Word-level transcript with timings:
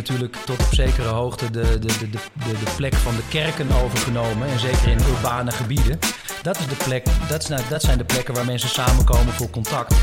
natuurlijk 0.00 0.36
tot 0.36 0.60
op 0.60 0.74
zekere 0.74 1.08
hoogte 1.08 1.50
de, 1.50 1.78
de, 1.78 1.98
de, 1.98 2.10
de, 2.10 2.18
de 2.64 2.72
plek 2.76 2.94
van 2.94 3.14
de 3.16 3.22
kerken 3.28 3.66
overgenomen. 3.84 4.48
En 4.48 4.58
zeker 4.58 4.88
in 4.88 5.00
urbane 5.14 5.50
gebieden. 5.50 5.98
Dat, 6.42 6.58
is 6.58 6.66
de 6.66 6.74
plek, 6.84 7.06
dat, 7.28 7.48
nou- 7.48 7.62
dat 7.68 7.82
zijn 7.82 7.98
de 7.98 8.04
plekken 8.04 8.34
waar 8.34 8.44
mensen 8.44 8.68
samenkomen 8.68 9.32
voor 9.32 9.50
contact. 9.50 9.94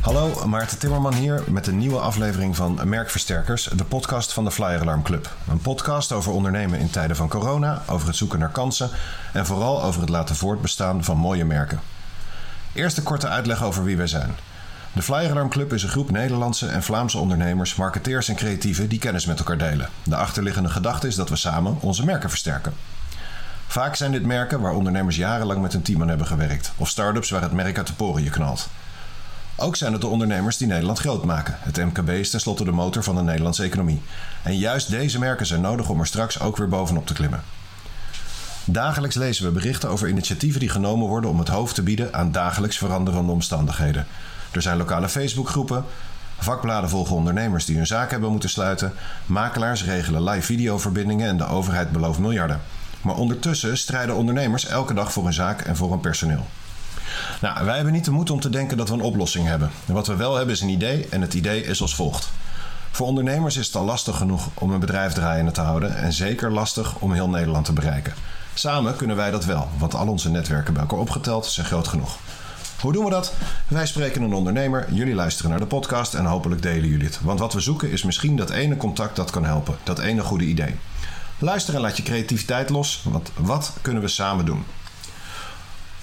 Hallo, 0.00 0.46
Maarten 0.46 0.78
Timmerman 0.78 1.14
hier 1.14 1.42
met 1.46 1.66
een 1.66 1.78
nieuwe 1.78 1.98
aflevering 1.98 2.56
van 2.56 2.80
Merkversterkers, 2.84 3.64
de 3.64 3.84
podcast 3.84 4.32
van 4.32 4.44
de 4.44 4.50
Flyer 4.50 4.80
Alarm 4.80 5.02
Club. 5.02 5.30
Een 5.50 5.60
podcast 5.60 6.12
over 6.12 6.32
ondernemen 6.32 6.78
in 6.78 6.90
tijden 6.90 7.16
van 7.16 7.28
corona, 7.28 7.82
over 7.88 8.06
het 8.06 8.16
zoeken 8.16 8.38
naar 8.38 8.50
kansen 8.50 8.90
en 9.32 9.46
vooral 9.46 9.82
over 9.82 10.00
het 10.00 10.10
laten 10.10 10.36
voortbestaan 10.36 11.04
van 11.04 11.16
mooie 11.16 11.44
merken. 11.44 11.80
Eerst 12.72 12.96
een 12.96 13.02
korte 13.02 13.28
uitleg 13.28 13.64
over 13.64 13.84
wie 13.84 13.96
wij 13.96 14.06
zijn. 14.06 14.34
De 14.92 15.02
Flyer 15.02 15.30
Alarm 15.30 15.48
Club 15.48 15.72
is 15.72 15.82
een 15.82 15.88
groep 15.88 16.10
Nederlandse 16.10 16.66
en 16.66 16.82
Vlaamse 16.82 17.18
ondernemers, 17.18 17.74
marketeers 17.74 18.28
en 18.28 18.34
creatieven 18.34 18.88
die 18.88 18.98
kennis 18.98 19.26
met 19.26 19.38
elkaar 19.38 19.58
delen. 19.58 19.88
De 20.04 20.16
achterliggende 20.16 20.68
gedachte 20.68 21.06
is 21.06 21.14
dat 21.14 21.28
we 21.28 21.36
samen 21.36 21.76
onze 21.80 22.04
merken 22.04 22.28
versterken. 22.30 22.74
Vaak 23.66 23.94
zijn 23.94 24.12
dit 24.12 24.26
merken 24.26 24.60
waar 24.60 24.72
ondernemers 24.72 25.16
jarenlang 25.16 25.62
met 25.62 25.74
een 25.74 25.82
team 25.82 26.02
aan 26.02 26.08
hebben 26.08 26.26
gewerkt, 26.26 26.72
of 26.76 26.88
start-ups 26.88 27.30
waar 27.30 27.42
het 27.42 27.52
merk 27.52 27.76
uit 27.76 27.86
de 27.86 27.92
poriën 27.92 28.30
knalt. 28.30 28.68
Ook 29.56 29.76
zijn 29.76 29.92
het 29.92 30.00
de 30.00 30.06
ondernemers 30.06 30.56
die 30.56 30.66
Nederland 30.66 30.98
groot 30.98 31.24
maken. 31.24 31.56
Het 31.58 31.76
MKB 31.76 32.08
is 32.08 32.30
tenslotte 32.30 32.64
de 32.64 32.72
motor 32.72 33.02
van 33.02 33.14
de 33.14 33.22
Nederlandse 33.22 33.62
economie. 33.62 34.02
En 34.42 34.58
juist 34.58 34.90
deze 34.90 35.18
merken 35.18 35.46
zijn 35.46 35.60
nodig 35.60 35.88
om 35.88 36.00
er 36.00 36.06
straks 36.06 36.40
ook 36.40 36.56
weer 36.56 36.68
bovenop 36.68 37.06
te 37.06 37.14
klimmen. 37.14 37.42
Dagelijks 38.70 39.16
lezen 39.16 39.44
we 39.44 39.50
berichten 39.50 39.88
over 39.88 40.08
initiatieven 40.08 40.60
die 40.60 40.68
genomen 40.68 41.08
worden 41.08 41.30
om 41.30 41.38
het 41.38 41.48
hoofd 41.48 41.74
te 41.74 41.82
bieden 41.82 42.14
aan 42.14 42.32
dagelijks 42.32 42.78
veranderende 42.78 43.32
omstandigheden. 43.32 44.06
Er 44.50 44.62
zijn 44.62 44.76
lokale 44.76 45.08
Facebookgroepen, 45.08 45.84
vakbladen 46.38 46.90
volgen 46.90 47.16
ondernemers 47.16 47.64
die 47.64 47.76
hun 47.76 47.86
zaak 47.86 48.10
hebben 48.10 48.30
moeten 48.30 48.50
sluiten, 48.50 48.92
makelaars 49.26 49.84
regelen 49.84 50.24
live 50.24 50.42
videoverbindingen 50.42 51.28
en 51.28 51.36
de 51.36 51.46
overheid 51.46 51.92
belooft 51.92 52.18
miljarden. 52.18 52.60
Maar 53.02 53.14
ondertussen 53.14 53.78
strijden 53.78 54.14
ondernemers 54.14 54.66
elke 54.66 54.94
dag 54.94 55.12
voor 55.12 55.24
hun 55.24 55.32
zaak 55.32 55.60
en 55.60 55.76
voor 55.76 55.90
hun 55.90 56.00
personeel. 56.00 56.46
Nou, 57.40 57.64
wij 57.64 57.74
hebben 57.74 57.92
niet 57.92 58.04
de 58.04 58.10
moed 58.10 58.30
om 58.30 58.40
te 58.40 58.50
denken 58.50 58.76
dat 58.76 58.88
we 58.88 58.94
een 58.94 59.00
oplossing 59.00 59.46
hebben. 59.46 59.70
En 59.86 59.94
wat 59.94 60.06
we 60.06 60.16
wel 60.16 60.36
hebben 60.36 60.54
is 60.54 60.60
een 60.60 60.68
idee 60.68 61.06
en 61.10 61.20
het 61.20 61.34
idee 61.34 61.64
is 61.64 61.80
als 61.80 61.94
volgt. 61.94 62.30
Voor 62.90 63.06
ondernemers 63.06 63.56
is 63.56 63.66
het 63.66 63.76
al 63.76 63.84
lastig 63.84 64.16
genoeg 64.16 64.48
om 64.54 64.72
een 64.72 64.80
bedrijf 64.80 65.12
draaiende 65.12 65.52
te 65.52 65.60
houden 65.60 65.96
en 65.96 66.12
zeker 66.12 66.52
lastig 66.52 66.98
om 66.98 67.12
heel 67.12 67.28
Nederland 67.28 67.64
te 67.64 67.72
bereiken. 67.72 68.12
Samen 68.58 68.96
kunnen 68.96 69.16
wij 69.16 69.30
dat 69.30 69.44
wel, 69.44 69.68
want 69.78 69.94
al 69.94 70.08
onze 70.08 70.30
netwerken 70.30 70.72
bij 70.72 70.82
elkaar 70.82 70.98
opgeteld 70.98 71.46
zijn 71.46 71.66
groot 71.66 71.88
genoeg. 71.88 72.16
Hoe 72.80 72.92
doen 72.92 73.04
we 73.04 73.10
dat? 73.10 73.32
Wij 73.68 73.86
spreken 73.86 74.22
een 74.22 74.34
ondernemer, 74.34 74.92
jullie 74.92 75.14
luisteren 75.14 75.50
naar 75.50 75.60
de 75.60 75.66
podcast 75.66 76.14
en 76.14 76.24
hopelijk 76.24 76.62
delen 76.62 76.88
jullie 76.88 77.06
het. 77.06 77.20
Want 77.22 77.38
wat 77.38 77.52
we 77.52 77.60
zoeken 77.60 77.90
is 77.90 78.02
misschien 78.02 78.36
dat 78.36 78.50
ene 78.50 78.76
contact 78.76 79.16
dat 79.16 79.30
kan 79.30 79.44
helpen, 79.44 79.76
dat 79.82 79.98
ene 79.98 80.22
goede 80.22 80.44
idee. 80.44 80.74
Luister 81.38 81.74
en 81.74 81.80
laat 81.80 81.96
je 81.96 82.02
creativiteit 82.02 82.68
los, 82.68 83.02
want 83.04 83.30
wat 83.36 83.72
kunnen 83.82 84.02
we 84.02 84.08
samen 84.08 84.44
doen? 84.44 84.64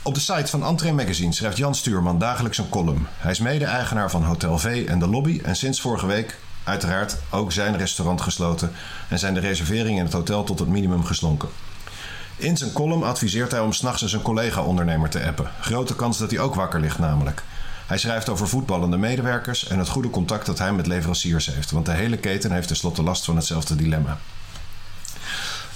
Op 0.01 0.13
de 0.13 0.19
site 0.19 0.47
van 0.47 0.65
Entree 0.65 0.93
Magazine 0.93 1.33
schrijft 1.33 1.57
Jan 1.57 1.75
Stuurman 1.75 2.19
dagelijks 2.19 2.57
een 2.57 2.69
column. 2.69 3.07
Hij 3.17 3.31
is 3.31 3.39
mede-eigenaar 3.39 4.09
van 4.09 4.23
Hotel 4.23 4.57
V 4.57 4.85
en 4.87 4.99
de 4.99 5.07
Lobby 5.07 5.41
en 5.43 5.55
sinds 5.55 5.81
vorige 5.81 6.05
week 6.05 6.39
uiteraard 6.63 7.17
ook 7.29 7.51
zijn 7.51 7.77
restaurant 7.77 8.21
gesloten 8.21 8.71
en 9.09 9.19
zijn 9.19 9.33
de 9.33 9.39
reserveringen 9.39 9.97
in 9.97 10.05
het 10.05 10.13
hotel 10.13 10.43
tot 10.43 10.59
het 10.59 10.67
minimum 10.67 11.03
geslonken. 11.03 11.49
In 12.37 12.57
zijn 12.57 12.71
column 12.73 13.03
adviseert 13.03 13.51
hij 13.51 13.59
om 13.59 13.73
s'nachts 13.73 14.01
eens 14.01 14.13
een 14.13 14.21
collega-ondernemer 14.21 15.09
te 15.09 15.25
appen. 15.25 15.51
Grote 15.59 15.95
kans 15.95 16.17
dat 16.17 16.31
hij 16.31 16.39
ook 16.39 16.55
wakker 16.55 16.79
ligt 16.79 16.99
namelijk. 16.99 17.43
Hij 17.87 17.97
schrijft 17.97 18.29
over 18.29 18.47
voetballende 18.47 18.97
medewerkers 18.97 19.67
en 19.67 19.79
het 19.79 19.89
goede 19.89 20.09
contact 20.09 20.45
dat 20.45 20.59
hij 20.59 20.73
met 20.73 20.87
leveranciers 20.87 21.45
heeft, 21.45 21.71
want 21.71 21.85
de 21.85 21.91
hele 21.91 22.17
keten 22.17 22.51
heeft 22.51 22.67
tenslotte 22.67 23.03
last 23.03 23.25
van 23.25 23.35
hetzelfde 23.35 23.75
dilemma. 23.75 24.17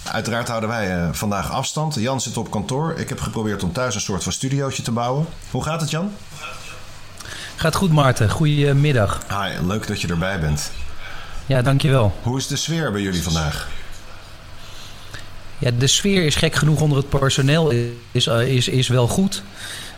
Uiteraard 0.03 0.47
houden 0.47 0.69
wij 0.69 0.97
uh, 0.97 1.09
vandaag 1.11 1.51
afstand. 1.51 1.95
Jan 1.95 2.21
zit 2.21 2.37
op 2.37 2.51
kantoor. 2.51 2.93
Ik 2.97 3.09
heb 3.09 3.19
geprobeerd 3.19 3.63
om 3.63 3.71
thuis 3.71 3.95
een 3.95 4.01
soort 4.01 4.23
van 4.23 4.31
studiootje 4.31 4.81
te 4.81 4.91
bouwen. 4.91 5.25
Hoe 5.51 5.63
gaat 5.63 5.81
het, 5.81 5.89
Jan? 5.89 6.11
Gaat 7.55 7.75
goed, 7.75 7.91
Maarten. 7.91 8.29
Goedemiddag. 8.29 9.19
Hi, 9.29 9.65
leuk 9.65 9.87
dat 9.87 10.01
je 10.01 10.07
erbij 10.07 10.39
bent. 10.39 10.71
Ja, 11.45 11.61
dankjewel. 11.61 12.13
Hoe 12.23 12.37
is 12.37 12.47
de 12.47 12.55
sfeer 12.55 12.91
bij 12.91 13.01
jullie 13.01 13.23
vandaag? 13.23 13.67
Ja, 15.59 15.71
de 15.77 15.87
sfeer 15.87 16.25
is 16.25 16.35
gek 16.35 16.55
genoeg 16.55 16.81
onder 16.81 16.97
het 16.97 17.09
personeel 17.09 17.71
is, 18.11 18.27
is, 18.27 18.67
is 18.67 18.87
wel 18.87 19.07
goed. 19.07 19.43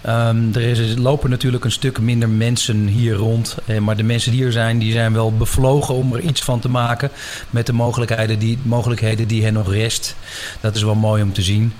Um, 0.07 0.51
er 0.53 0.61
is, 0.61 0.97
lopen 0.97 1.29
natuurlijk 1.29 1.65
een 1.65 1.71
stuk 1.71 1.99
minder 1.99 2.29
mensen 2.29 2.87
hier 2.87 3.15
rond. 3.15 3.57
Eh, 3.65 3.77
maar 3.77 3.97
de 3.97 4.03
mensen 4.03 4.31
die 4.31 4.45
er 4.45 4.51
zijn, 4.51 4.79
die 4.79 4.91
zijn 4.91 5.13
wel 5.13 5.37
bevlogen 5.37 5.95
om 5.95 6.13
er 6.13 6.19
iets 6.19 6.41
van 6.41 6.59
te 6.59 6.69
maken. 6.69 7.09
Met 7.49 7.65
de 7.65 7.73
mogelijkheden 7.73 8.39
die, 8.39 8.59
mogelijkheden 8.63 9.27
die 9.27 9.43
hen 9.43 9.53
nog 9.53 9.73
rest. 9.73 10.15
Dat 10.61 10.75
is 10.75 10.83
wel 10.83 10.95
mooi 10.95 11.23
om 11.23 11.33
te 11.33 11.41
zien. 11.41 11.73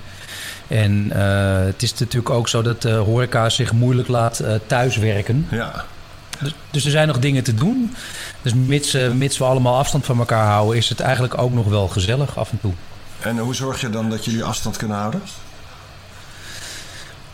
En 0.68 1.12
uh, 1.12 1.64
het 1.64 1.82
is 1.82 1.98
natuurlijk 1.98 2.34
ook 2.34 2.48
zo 2.48 2.62
dat 2.62 2.82
de 2.82 2.92
horeca 2.92 3.48
zich 3.48 3.72
moeilijk 3.72 4.08
laat 4.08 4.40
uh, 4.40 4.54
thuiswerken. 4.66 5.46
Ja. 5.50 5.84
Dus, 6.40 6.54
dus, 6.70 6.84
er 6.84 6.90
zijn 6.90 7.06
nog 7.06 7.18
dingen 7.18 7.42
te 7.42 7.54
doen. 7.54 7.94
Dus 8.42 8.54
mits, 8.54 8.96
mits 9.14 9.38
we 9.38 9.44
allemaal 9.44 9.78
afstand 9.78 10.04
van 10.04 10.18
elkaar 10.18 10.46
houden, 10.46 10.76
is 10.76 10.88
het 10.88 11.00
eigenlijk 11.00 11.38
ook 11.38 11.52
nog 11.52 11.66
wel 11.66 11.88
gezellig 11.88 12.38
af 12.38 12.50
en 12.50 12.60
toe. 12.60 12.72
En 13.22 13.38
hoe 13.38 13.54
zorg 13.54 13.80
je 13.80 13.90
dan 13.90 14.10
dat 14.10 14.24
jullie 14.24 14.44
afstand 14.44 14.76
kunnen 14.76 14.96
houden? 14.96 15.22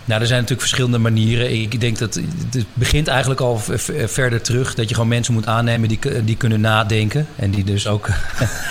Nou, 0.04 0.20
er 0.20 0.26
zijn 0.26 0.40
natuurlijk 0.40 0.68
verschillende 0.68 0.98
manieren. 0.98 1.60
Ik 1.60 1.80
denk 1.80 1.98
dat 1.98 2.14
het 2.50 2.66
begint 2.74 3.08
eigenlijk 3.08 3.40
al 3.40 3.60
verder 4.06 4.40
terug. 4.42 4.74
Dat 4.74 4.88
je 4.88 4.94
gewoon 4.94 5.08
mensen 5.08 5.34
moet 5.34 5.46
aannemen 5.46 5.88
die, 5.88 6.24
die 6.24 6.36
kunnen 6.36 6.60
nadenken. 6.60 7.26
En 7.36 7.50
die 7.50 7.64
dus 7.64 7.86
ook 7.86 8.08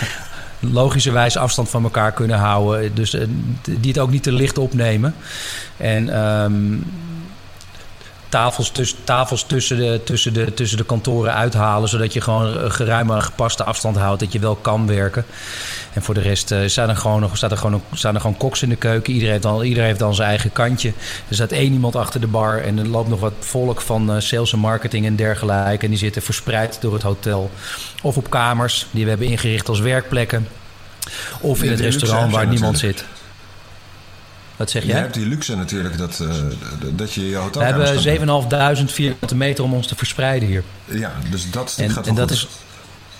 logischerwijs 0.59 1.37
afstand 1.37 1.69
van 1.69 1.83
elkaar 1.83 2.11
kunnen 2.11 2.37
houden. 2.37 2.95
Dus 2.95 3.11
die 3.61 3.91
het 3.91 3.99
ook 3.99 4.11
niet 4.11 4.23
te 4.23 4.31
licht 4.31 4.57
opnemen. 4.57 5.15
En 5.77 6.19
um, 6.19 6.83
tafels, 8.29 8.69
tuss, 8.69 8.95
tafels 9.03 9.43
tussen, 9.43 9.77
de, 9.77 10.01
tussen, 10.03 10.33
de, 10.33 10.53
tussen 10.53 10.77
de 10.77 10.85
kantoren 10.85 11.33
uithalen. 11.33 11.89
Zodat 11.89 12.13
je 12.13 12.21
gewoon 12.21 12.57
een 12.57 12.71
geruime 12.71 13.21
gepaste 13.21 13.63
afstand 13.63 13.97
houdt. 13.97 14.19
Dat 14.19 14.31
je 14.31 14.39
wel 14.39 14.55
kan 14.55 14.87
werken. 14.87 15.25
En 15.93 16.01
voor 16.01 16.13
de 16.13 16.21
rest 16.21 16.51
uh, 16.51 16.59
staan 16.65 16.89
er 16.89 16.95
gewoon, 16.95 17.29
staat 17.33 17.51
er 17.51 17.57
gewoon, 17.57 17.81
staan 17.93 18.15
er 18.15 18.21
gewoon 18.21 18.37
koks 18.37 18.61
in 18.61 18.69
de 18.69 18.75
keuken. 18.75 19.13
Iedereen 19.13 19.31
heeft, 19.31 19.43
dan, 19.43 19.61
iedereen 19.61 19.87
heeft 19.87 19.99
dan 19.99 20.15
zijn 20.15 20.29
eigen 20.29 20.51
kantje. 20.51 20.93
Er 21.27 21.35
staat 21.35 21.51
één 21.51 21.73
iemand 21.73 21.95
achter 21.95 22.21
de 22.21 22.27
bar. 22.27 22.61
En 22.61 22.77
er 22.77 22.87
loopt 22.87 23.09
nog 23.09 23.19
wat 23.19 23.33
volk 23.39 23.81
van 23.81 24.15
uh, 24.15 24.19
sales 24.19 24.53
en 24.53 24.59
marketing 24.59 25.05
en 25.05 25.15
dergelijke. 25.15 25.83
En 25.85 25.89
die 25.89 25.99
zitten 25.99 26.21
verspreid 26.21 26.77
door 26.81 26.93
het 26.93 27.03
hotel. 27.03 27.51
Of 28.01 28.17
op 28.17 28.29
kamers 28.29 28.87
die 28.91 29.03
we 29.03 29.09
hebben 29.09 29.27
ingericht 29.27 29.69
als 29.69 29.79
werkplekken. 29.79 30.47
Of 31.41 31.63
in 31.63 31.69
het 31.69 31.79
restaurant 31.79 32.31
waar 32.31 32.47
niemand 32.47 32.79
zit. 32.79 33.05
Wat 34.57 34.69
zeg 34.69 34.81
je? 34.81 34.87
jij? 34.87 34.97
Je 34.97 35.03
hebt 35.03 35.13
die 35.13 35.25
luxe 35.25 35.55
natuurlijk 35.55 35.97
dat, 35.97 36.19
uh, 36.21 36.33
dat 36.91 37.13
je 37.13 37.29
je 37.29 37.35
hotel. 37.35 37.61
We 37.61 37.67
hebben 37.67 38.77
7.500 38.77 38.83
vierkante 38.91 39.35
meter 39.35 39.63
om 39.63 39.73
ons 39.73 39.87
te 39.87 39.95
verspreiden 39.95 40.47
hier. 40.47 40.63
Ja, 40.85 41.13
dus 41.29 41.51
dat 41.51 41.75
en, 41.77 41.89
gaat 41.89 42.07
en 42.07 42.15
dat 42.15 42.31
is, 42.31 42.47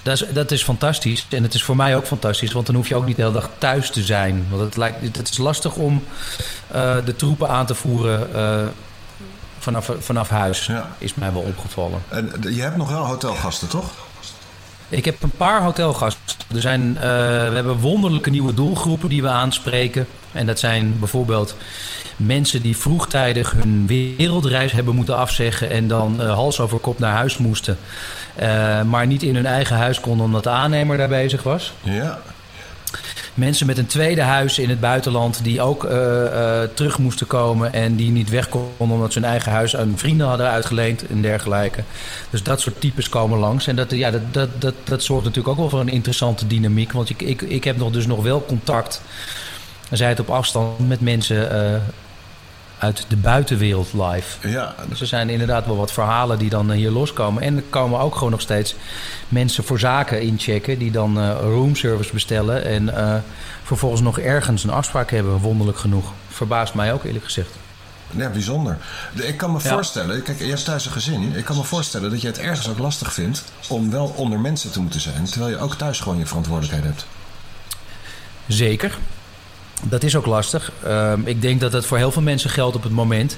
dat, 0.04 0.22
is, 0.22 0.34
dat 0.34 0.52
is 0.52 0.64
fantastisch. 0.64 1.26
En 1.30 1.44
het 1.44 1.54
is 1.54 1.64
voor 1.64 1.76
mij 1.76 1.96
ook 1.96 2.06
fantastisch, 2.06 2.52
want 2.52 2.66
dan 2.66 2.76
hoef 2.76 2.88
je 2.88 2.96
ook 2.96 3.06
niet 3.06 3.16
de 3.16 3.22
hele 3.22 3.34
dag 3.34 3.50
thuis 3.58 3.90
te 3.90 4.04
zijn. 4.04 4.46
Want 4.50 4.62
het, 4.62 4.78
lijkt, 4.78 5.18
het 5.18 5.30
is 5.30 5.38
lastig 5.38 5.76
om 5.76 6.04
uh, 6.76 6.96
de 7.06 7.16
troepen 7.16 7.50
aan 7.50 7.66
te 7.66 7.76
voeren. 7.76 8.30
Uh, 8.36 8.68
vanaf, 9.60 9.92
vanaf 10.00 10.30
huis, 10.30 10.66
ja. 10.66 10.90
is 10.98 11.14
mij 11.14 11.34
wel 11.34 11.42
opgevallen. 11.42 12.02
En 12.08 12.32
je 12.50 12.62
hebt 12.62 12.78
nog 12.78 12.90
wel 12.90 13.06
hotelgasten, 13.06 13.68
toch? 13.68 13.92
Ik 14.90 15.06
heb 15.06 15.24
een 15.24 15.32
paar 15.38 15.62
hotelgasten. 15.62 16.38
Er 16.54 16.62
zijn, 16.62 16.82
uh, 16.82 17.02
we 17.02 17.52
hebben 17.54 17.80
wonderlijke 17.80 18.30
nieuwe 18.30 18.54
doelgroepen 18.54 19.10
die 19.10 19.22
we 19.22 19.28
aanspreken. 19.28 20.08
En 20.32 20.46
dat 20.46 20.60
zijn 20.60 21.00
bijvoorbeeld 21.00 21.56
mensen 22.16 22.62
die 22.62 22.78
vroegtijdig 22.78 23.52
hun 23.52 23.88
wereldreis 23.88 24.72
hebben 24.72 24.96
moeten 24.96 25.18
afzeggen 25.18 25.70
en 25.70 25.88
dan 25.88 26.22
uh, 26.22 26.34
hals 26.34 26.60
over 26.60 26.80
kop 26.80 27.00
naar 27.00 27.14
huis 27.14 27.38
moesten. 27.38 27.78
Uh, 28.42 28.82
maar 28.82 29.08
niet 29.08 29.24
in 29.24 29.36
hun 29.36 29.46
eigen 29.46 29.76
huis 29.76 30.00
konden 30.00 30.26
omdat 30.26 30.44
de 30.44 30.50
aannemer 30.50 30.98
daar 30.98 31.08
bezig 31.08 31.44
was. 31.44 31.74
Ja. 31.84 32.20
Mensen 33.38 33.68
met 33.68 33.78
een 33.78 33.86
tweede 33.86 34.22
huis 34.22 34.60
in 34.60 34.70
het 34.70 34.80
buitenland 34.80 35.44
die 35.44 35.62
ook 35.62 35.84
uh, 35.84 35.92
terug 36.74 36.98
moesten 36.98 37.28
komen 37.28 37.74
en 37.74 37.96
die 37.96 38.12
niet 38.12 38.30
weg 38.30 38.50
konden 38.50 38.96
omdat 38.96 39.14
ze 39.14 39.20
hun 39.20 39.30
eigen 39.30 39.52
huis 39.52 39.76
aan 39.76 39.94
vrienden 39.96 40.28
hadden 40.28 40.50
uitgeleend 40.50 41.08
en 41.08 41.22
dergelijke. 41.22 41.84
Dus 42.30 42.44
dat 42.44 42.62
soort 42.62 42.82
types 42.82 43.10
komen 43.10 43.40
langs. 43.40 43.68
En 43.68 43.76
dat, 43.76 43.92
ja, 43.92 44.12
dat, 44.12 44.22
dat, 44.32 44.50
dat, 44.62 44.74
dat 44.84 45.04
zorgt 45.04 45.24
natuurlijk 45.24 45.54
ook 45.54 45.60
wel 45.60 45.70
voor 45.70 45.80
een 45.80 45.90
interessante 45.90 46.48
dynamiek. 46.48 46.92
Want 46.92 47.10
ik, 47.10 47.22
ik, 47.22 47.42
ik 47.42 47.64
heb 47.64 47.78
nog 47.78 47.92
dus 47.92 48.08
nog 48.08 48.24
wel 48.24 48.46
contact 48.46 49.02
zij 49.92 50.10
het 50.10 50.20
op 50.20 50.30
afstand 50.30 50.88
met 50.88 51.02
mensen 51.02 51.56
uh, 51.56 51.82
uit 52.80 53.06
de 53.08 53.18
buitenwereld 53.18 53.94
live. 53.94 54.48
Ja. 54.48 54.76
Dus 54.90 55.02
er 55.02 55.08
zijn 55.08 55.30
inderdaad 55.30 55.66
wel 55.66 55.78
wat 55.78 55.92
verhalen 55.92 56.40
die 56.40 56.50
dan 56.50 56.72
hier 56.72 56.92
loskomen. 56.92 57.44
En 57.44 57.56
er 57.56 57.64
komen 57.70 58.00
ook 58.00 58.14
gewoon 58.16 58.32
nog 58.32 58.42
steeds 58.42 58.76
mensen 59.28 59.64
voor 59.64 59.80
zaken 59.80 60.22
inchecken... 60.22 60.80
die 60.80 60.92
dan 60.92 61.18
uh, 61.18 61.38
roomservice 61.42 62.14
bestellen... 62.14 62.66
en 62.66 62.84
uh, 62.84 63.16
vervolgens 63.64 64.02
nog 64.02 64.20
ergens 64.20 64.64
een 64.64 64.70
afspraak 64.70 65.12
hebben, 65.12 65.38
wonderlijk 65.38 65.78
genoeg. 65.78 66.14
Verbaast 66.30 66.74
mij 66.74 66.94
ook 66.94 67.04
eerlijk 67.04 67.26
gezegd. 67.26 67.50
Ja, 68.16 68.30
bijzonder. 68.30 68.78
Ik 69.14 69.38
kan 69.38 69.52
me 69.52 69.60
voorstellen, 69.60 70.24
kijk, 70.24 70.40
je 70.40 70.46
hebt 70.46 70.66
thuis 70.66 70.86
een 70.86 70.92
gezin. 70.92 71.36
Ik 71.36 71.46
kan 71.46 71.58
me 71.58 71.64
voorstellen 71.64 72.10
dat 72.10 72.22
je 72.22 72.28
het 72.28 72.40
ergens 72.40 72.70
ook 72.70 72.78
lastig 72.78 73.14
vindt 73.14 73.44
om 73.68 73.92
wel 73.92 74.14
onder 74.16 74.40
mensen 74.40 74.72
te 74.72 74.80
moeten 74.80 75.02
zijn. 75.02 75.26
Terwijl 75.26 75.52
je 75.52 75.60
ook 75.60 75.76
thuis 75.76 76.00
gewoon 76.00 76.18
je 76.18 76.26
verantwoordelijkheid 76.26 76.86
hebt. 76.86 77.06
Zeker. 78.48 78.98
Dat 79.84 80.04
is 80.04 80.16
ook 80.16 80.26
lastig. 80.26 80.72
Ehm, 80.84 81.22
ik 81.24 81.42
denk 81.42 81.60
dat 81.60 81.72
dat 81.72 81.86
voor 81.86 81.98
heel 81.98 82.12
veel 82.12 82.22
mensen 82.22 82.50
geldt 82.50 82.76
op 82.76 82.84
het 82.84 82.92
moment. 82.92 83.38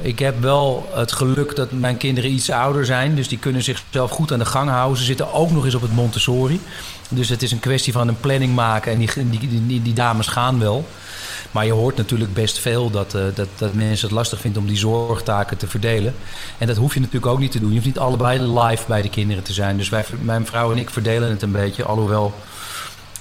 Ik 0.00 0.18
heb 0.18 0.40
wel 0.40 0.88
het 0.94 1.12
geluk 1.12 1.56
dat 1.56 1.72
mijn 1.72 1.96
kinderen 1.96 2.30
iets 2.30 2.50
ouder 2.50 2.86
zijn. 2.86 3.14
Dus 3.14 3.28
die 3.28 3.38
kunnen 3.38 3.62
zichzelf 3.62 4.10
goed 4.10 4.32
aan 4.32 4.38
de 4.38 4.44
gang 4.44 4.70
houden. 4.70 4.98
Ze 4.98 5.04
zitten 5.04 5.32
ook 5.32 5.50
nog 5.50 5.64
eens 5.64 5.74
op 5.74 5.82
het 5.82 5.92
Montessori. 5.92 6.60
Dus 7.08 7.28
het 7.28 7.42
is 7.42 7.52
een 7.52 7.60
kwestie 7.60 7.92
van 7.92 8.08
een 8.08 8.20
planning 8.20 8.54
maken. 8.54 8.92
En 8.92 8.98
die, 8.98 9.38
die, 9.66 9.82
die, 9.82 9.92
dames 9.92 10.26
gaan 10.26 10.58
wel. 10.58 10.86
Maar 11.50 11.66
je 11.66 11.72
hoort 11.72 11.96
natuurlijk 11.96 12.34
best 12.34 12.58
veel 12.58 12.90
dat, 12.90 13.14
uh, 13.14 13.22
dat, 13.34 13.48
dat 13.56 13.74
mensen 13.74 14.06
het 14.06 14.16
lastig 14.16 14.40
vinden 14.40 14.62
om 14.62 14.68
die 14.68 14.76
zorgtaken 14.76 15.56
te 15.56 15.68
verdelen. 15.68 16.14
En 16.58 16.66
dat 16.66 16.76
hoef 16.76 16.94
je 16.94 17.00
natuurlijk 17.00 17.32
ook 17.32 17.38
niet 17.38 17.52
te 17.52 17.58
doen. 17.58 17.68
Je 17.68 17.74
hoeft 17.74 17.86
niet 17.86 17.98
allebei 17.98 18.60
live 18.60 18.84
bij 18.86 19.02
de 19.02 19.10
kinderen 19.10 19.42
te 19.42 19.52
zijn. 19.52 19.76
Dus 19.76 19.88
wij, 19.88 20.04
mijn 20.20 20.46
vrouw 20.46 20.72
en 20.72 20.78
ik 20.78 20.90
verdelen 20.90 21.30
het 21.30 21.42
een 21.42 21.52
beetje. 21.52 21.84
Alhoewel 21.84 22.34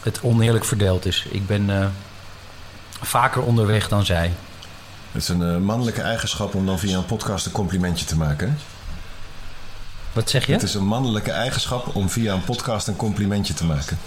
het 0.02 0.20
oneerlijk 0.22 0.66
verdeeld 0.66 1.06
is. 1.06 1.26
Ik 1.30 1.48
ben 1.48 1.70
uh, 1.70 1.86
vaker 3.06 3.42
onderweg 3.42 3.88
dan 3.88 4.06
zij. 4.06 4.32
Het 5.12 5.22
is 5.22 5.30
een 5.30 5.42
uh, 5.42 5.58
mannelijke 5.58 6.02
eigenschap 6.02 6.56
om 6.56 6.66
dan 6.66 6.80
via 6.80 6.98
een 6.98 7.06
podcast 7.06 7.46
een 7.46 7.52
complimentje 7.52 8.06
te 8.06 8.18
maken. 8.18 8.58
Wat 10.14 10.30
zeg 10.30 10.46
je? 10.46 10.54
Het 10.54 10.64
is 10.64 10.74
een 10.74 10.86
mannelijke 10.86 11.32
eigenschap 11.32 11.96
om 11.96 12.10
via 12.10 12.34
een 12.34 12.44
podcast 12.44 12.88
een 12.88 12.96
complimentje 12.96 13.54
te 13.54 13.66
maken. 13.66 13.98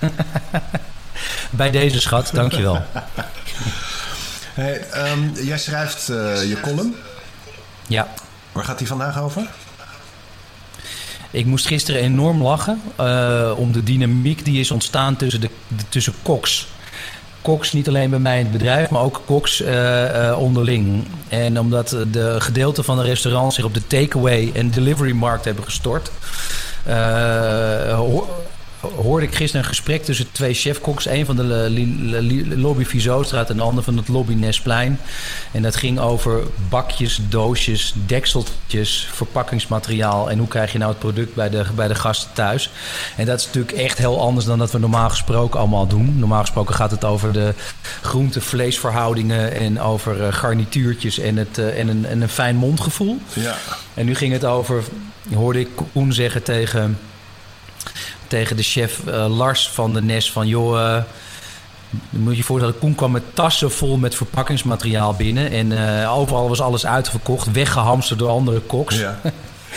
Bij 1.50 1.70
deze 1.70 2.00
schat, 2.00 2.30
dankjewel. 2.32 2.82
hey, 4.54 4.86
um, 5.12 5.32
jij 5.34 5.58
schrijft 5.58 6.08
uh, 6.08 6.48
je 6.48 6.60
column. 6.60 6.94
Ja. 7.86 8.08
Waar 8.52 8.64
gaat 8.64 8.78
die 8.78 8.86
vandaag 8.86 9.20
over? 9.20 9.46
Ik 11.30 11.46
moest 11.46 11.66
gisteren 11.66 12.00
enorm 12.00 12.42
lachen 12.42 12.80
uh, 13.00 13.52
om 13.56 13.72
de 13.72 13.82
dynamiek 13.82 14.44
die 14.44 14.60
is 14.60 14.70
ontstaan 14.70 15.16
tussen, 15.16 15.40
de, 15.40 15.50
tussen 15.88 16.14
koks. 16.22 16.68
Koks 17.42 17.72
niet 17.72 17.88
alleen 17.88 18.10
bij 18.10 18.18
mij 18.18 18.38
in 18.38 18.42
het 18.42 18.52
bedrijf, 18.52 18.90
maar 18.90 19.02
ook 19.02 19.22
koks 19.24 19.60
uh, 19.60 19.68
uh, 19.68 20.38
onderling. 20.38 21.04
En 21.28 21.60
omdat 21.60 21.96
de 22.12 22.40
gedeelte 22.40 22.82
van 22.82 22.96
de 22.96 23.02
restaurants 23.02 23.54
zich 23.54 23.64
op 23.64 23.74
de 23.74 23.86
takeaway 23.86 24.50
en 24.54 24.70
delivery 24.70 25.12
markt 25.12 25.44
hebben 25.44 25.64
gestort, 25.64 26.10
hoorde 28.82 29.26
ik 29.26 29.34
gisteren 29.34 29.62
een 29.62 29.68
gesprek 29.68 30.04
tussen 30.04 30.32
twee 30.32 30.54
chefkoks. 30.54 31.06
Een 31.06 31.26
van 31.26 31.36
de 31.36 32.54
lobby 32.56 32.84
Vizostraat 32.84 33.50
en 33.50 33.56
de 33.56 33.62
ander 33.62 33.84
van 33.84 33.96
het 33.96 34.08
lobby 34.08 34.34
Nesplein. 34.34 34.98
En 35.52 35.62
dat 35.62 35.76
ging 35.76 35.98
over 35.98 36.42
bakjes, 36.68 37.20
doosjes, 37.28 37.94
dekseltjes, 38.06 39.08
verpakkingsmateriaal. 39.12 40.30
En 40.30 40.38
hoe 40.38 40.48
krijg 40.48 40.72
je 40.72 40.78
nou 40.78 40.90
het 40.90 41.00
product 41.00 41.34
bij 41.34 41.50
de, 41.50 41.64
bij 41.74 41.88
de 41.88 41.94
gasten 41.94 42.32
thuis. 42.32 42.70
En 43.16 43.26
dat 43.26 43.40
is 43.40 43.46
natuurlijk 43.46 43.76
echt 43.76 43.98
heel 43.98 44.20
anders 44.20 44.46
dan 44.46 44.58
dat 44.58 44.72
we 44.72 44.78
normaal 44.78 45.10
gesproken 45.10 45.60
allemaal 45.60 45.86
doen. 45.86 46.18
Normaal 46.18 46.40
gesproken 46.40 46.74
gaat 46.74 46.90
het 46.90 47.04
over 47.04 47.32
de 47.32 47.54
groente-vleesverhoudingen 48.02 49.52
en 49.52 49.80
over 49.80 50.20
uh, 50.20 50.32
garnituurtjes 50.32 51.18
en, 51.18 51.36
het, 51.36 51.58
uh, 51.58 51.78
en, 51.78 51.88
een, 51.88 52.06
en 52.06 52.20
een 52.20 52.28
fijn 52.28 52.56
mondgevoel. 52.56 53.18
Ja. 53.32 53.56
En 53.94 54.06
nu 54.06 54.14
ging 54.14 54.32
het 54.32 54.44
over, 54.44 54.84
hoorde 55.34 55.60
ik 55.60 55.68
Koen 55.92 56.12
zeggen 56.12 56.42
tegen 56.42 56.98
tegen 58.32 58.56
de 58.56 58.62
chef 58.62 59.00
uh, 59.08 59.36
Lars 59.36 59.68
van 59.68 59.92
de 59.92 60.02
Nes 60.02 60.32
van... 60.32 60.46
joh, 60.46 60.78
uh, 60.78 61.02
moet 62.10 62.36
je 62.36 62.42
voorstellen, 62.42 62.78
Koen 62.78 62.94
kwam 62.94 63.10
met 63.10 63.22
tassen 63.34 63.70
vol 63.70 63.96
met 63.96 64.14
verpakkingsmateriaal 64.14 65.14
binnen... 65.14 65.50
en 65.50 65.70
uh, 65.70 66.16
overal 66.18 66.48
was 66.48 66.60
alles 66.60 66.86
uitverkocht, 66.86 67.52
weggehamsterd 67.52 68.18
door 68.18 68.28
andere 68.28 68.60
koks. 68.60 68.98
Ja. 68.98 69.20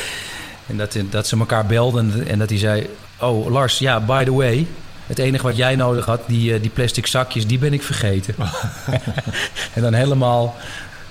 en 0.69 0.78
dat, 0.78 0.98
dat 1.10 1.28
ze 1.28 1.38
elkaar 1.38 1.66
belden 1.66 2.28
en 2.28 2.40
dat 2.40 2.50
hij 2.50 2.57
zei... 2.57 2.90
oh 3.19 3.52
Lars, 3.52 3.80
ja, 3.80 4.00
by 4.00 4.24
the 4.24 4.34
way... 4.34 4.68
Het 5.06 5.19
enige 5.19 5.44
wat 5.44 5.57
jij 5.57 5.75
nodig 5.75 6.06
had, 6.06 6.22
die, 6.28 6.60
die 6.60 6.69
plastic 6.69 7.07
zakjes, 7.07 7.48
die 7.48 7.57
ben 7.57 7.74
ik 7.74 7.84
vergeten. 7.84 8.36
en 9.75 9.81
dan 9.81 9.94
helemaal 9.94 10.56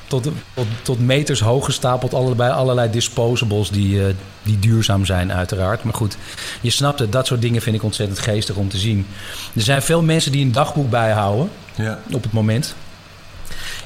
tot, 0.06 0.22
tot, 0.54 0.66
tot, 0.82 0.98
meters 0.98 1.40
hoog 1.40 1.64
gestapeld 1.64 2.14
allerlei, 2.14 2.52
allerlei 2.52 2.90
disposables 2.90 3.70
die, 3.70 3.94
uh, 3.94 4.06
die 4.42 4.58
duurzaam 4.58 5.04
zijn 5.04 5.32
uiteraard. 5.32 5.84
Maar 5.84 5.94
goed, 5.94 6.16
je 6.60 6.70
snapt 6.70 6.98
het, 6.98 7.12
dat 7.12 7.26
soort 7.26 7.40
dingen 7.40 7.62
vind 7.62 7.76
ik 7.76 7.82
ontzettend 7.82 8.18
geestig 8.18 8.56
om 8.56 8.68
te 8.68 8.78
zien. 8.78 9.06
Er 9.54 9.62
zijn 9.62 9.82
veel 9.82 10.02
mensen 10.02 10.32
die 10.32 10.44
een 10.44 10.52
dagboek 10.52 10.90
bijhouden 10.90 11.50
ja. 11.74 11.98
op 12.12 12.22
het 12.22 12.32
moment. 12.32 12.74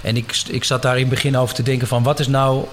En 0.01 0.17
ik, 0.17 0.43
ik 0.49 0.65
zat 0.65 0.83
daar 0.83 0.95
in 0.95 1.01
het 1.01 1.11
begin 1.11 1.37
over 1.37 1.55
te 1.55 1.63
denken 1.63 1.89
van 1.89 2.03
wat 2.03 2.21
is 2.21 2.29
nou... 2.29 2.65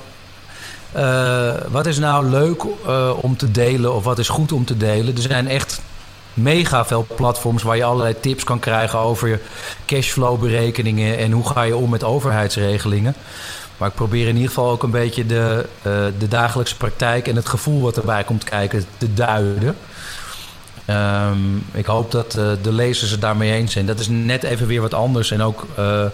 Uh, 0.96 1.54
wat 1.68 1.86
is 1.86 2.00
nou 2.00 2.30
leuk 2.30 2.64
uh, 2.88 3.12
om 3.22 3.38
te 3.38 3.52
delen 3.52 3.96
of 3.96 4.04
wat 4.04 4.20
is 4.20 4.30
goed 4.30 4.52
om 4.52 4.66
te 4.66 4.78
delen? 4.78 5.16
Er 5.16 5.22
zijn 5.22 5.48
echt 5.48 5.82
mega 6.36 6.86
veel 6.86 7.08
platforms 7.16 7.64
waar 7.64 7.78
je 7.78 7.84
allerlei 7.84 8.20
tips 8.20 8.44
kan 8.44 8.60
krijgen 8.60 9.00
over 9.00 9.42
cashflow 9.86 10.40
berekeningen 10.40 11.18
en 11.18 11.32
hoe 11.32 11.48
ga 11.50 11.62
je 11.62 11.76
om 11.76 11.90
met 11.90 12.04
overheidsregelingen. 12.04 13.16
Maar 13.78 13.90
ik 13.90 13.96
probeer 13.96 14.28
in 14.28 14.34
ieder 14.34 14.48
geval 14.48 14.72
ook 14.72 14.84
een 14.84 14.92
beetje 14.92 15.26
de, 15.26 15.66
uh, 15.78 15.94
de 16.20 16.28
dagelijkse 16.28 16.78
praktijk 16.78 17.28
en 17.28 17.36
het 17.36 17.50
gevoel 17.50 17.82
wat 17.82 17.98
erbij 17.98 18.24
komt 18.24 18.44
kijken 18.44 18.86
te 18.98 19.14
duiden. 19.14 19.76
Um, 20.90 21.66
ik 21.72 21.86
hoop 21.86 22.12
dat 22.12 22.36
uh, 22.38 22.52
de 22.62 22.72
lezers 22.72 23.12
het 23.12 23.22
daarmee 23.22 23.52
eens 23.52 23.74
zijn. 23.74 23.86
Dat 23.86 24.00
is 24.00 24.08
net 24.08 24.44
even 24.44 24.68
weer 24.68 24.82
wat 24.82 24.94
anders 24.94 25.32
en 25.32 25.42
ook 25.42 25.66
uh, 25.80 26.06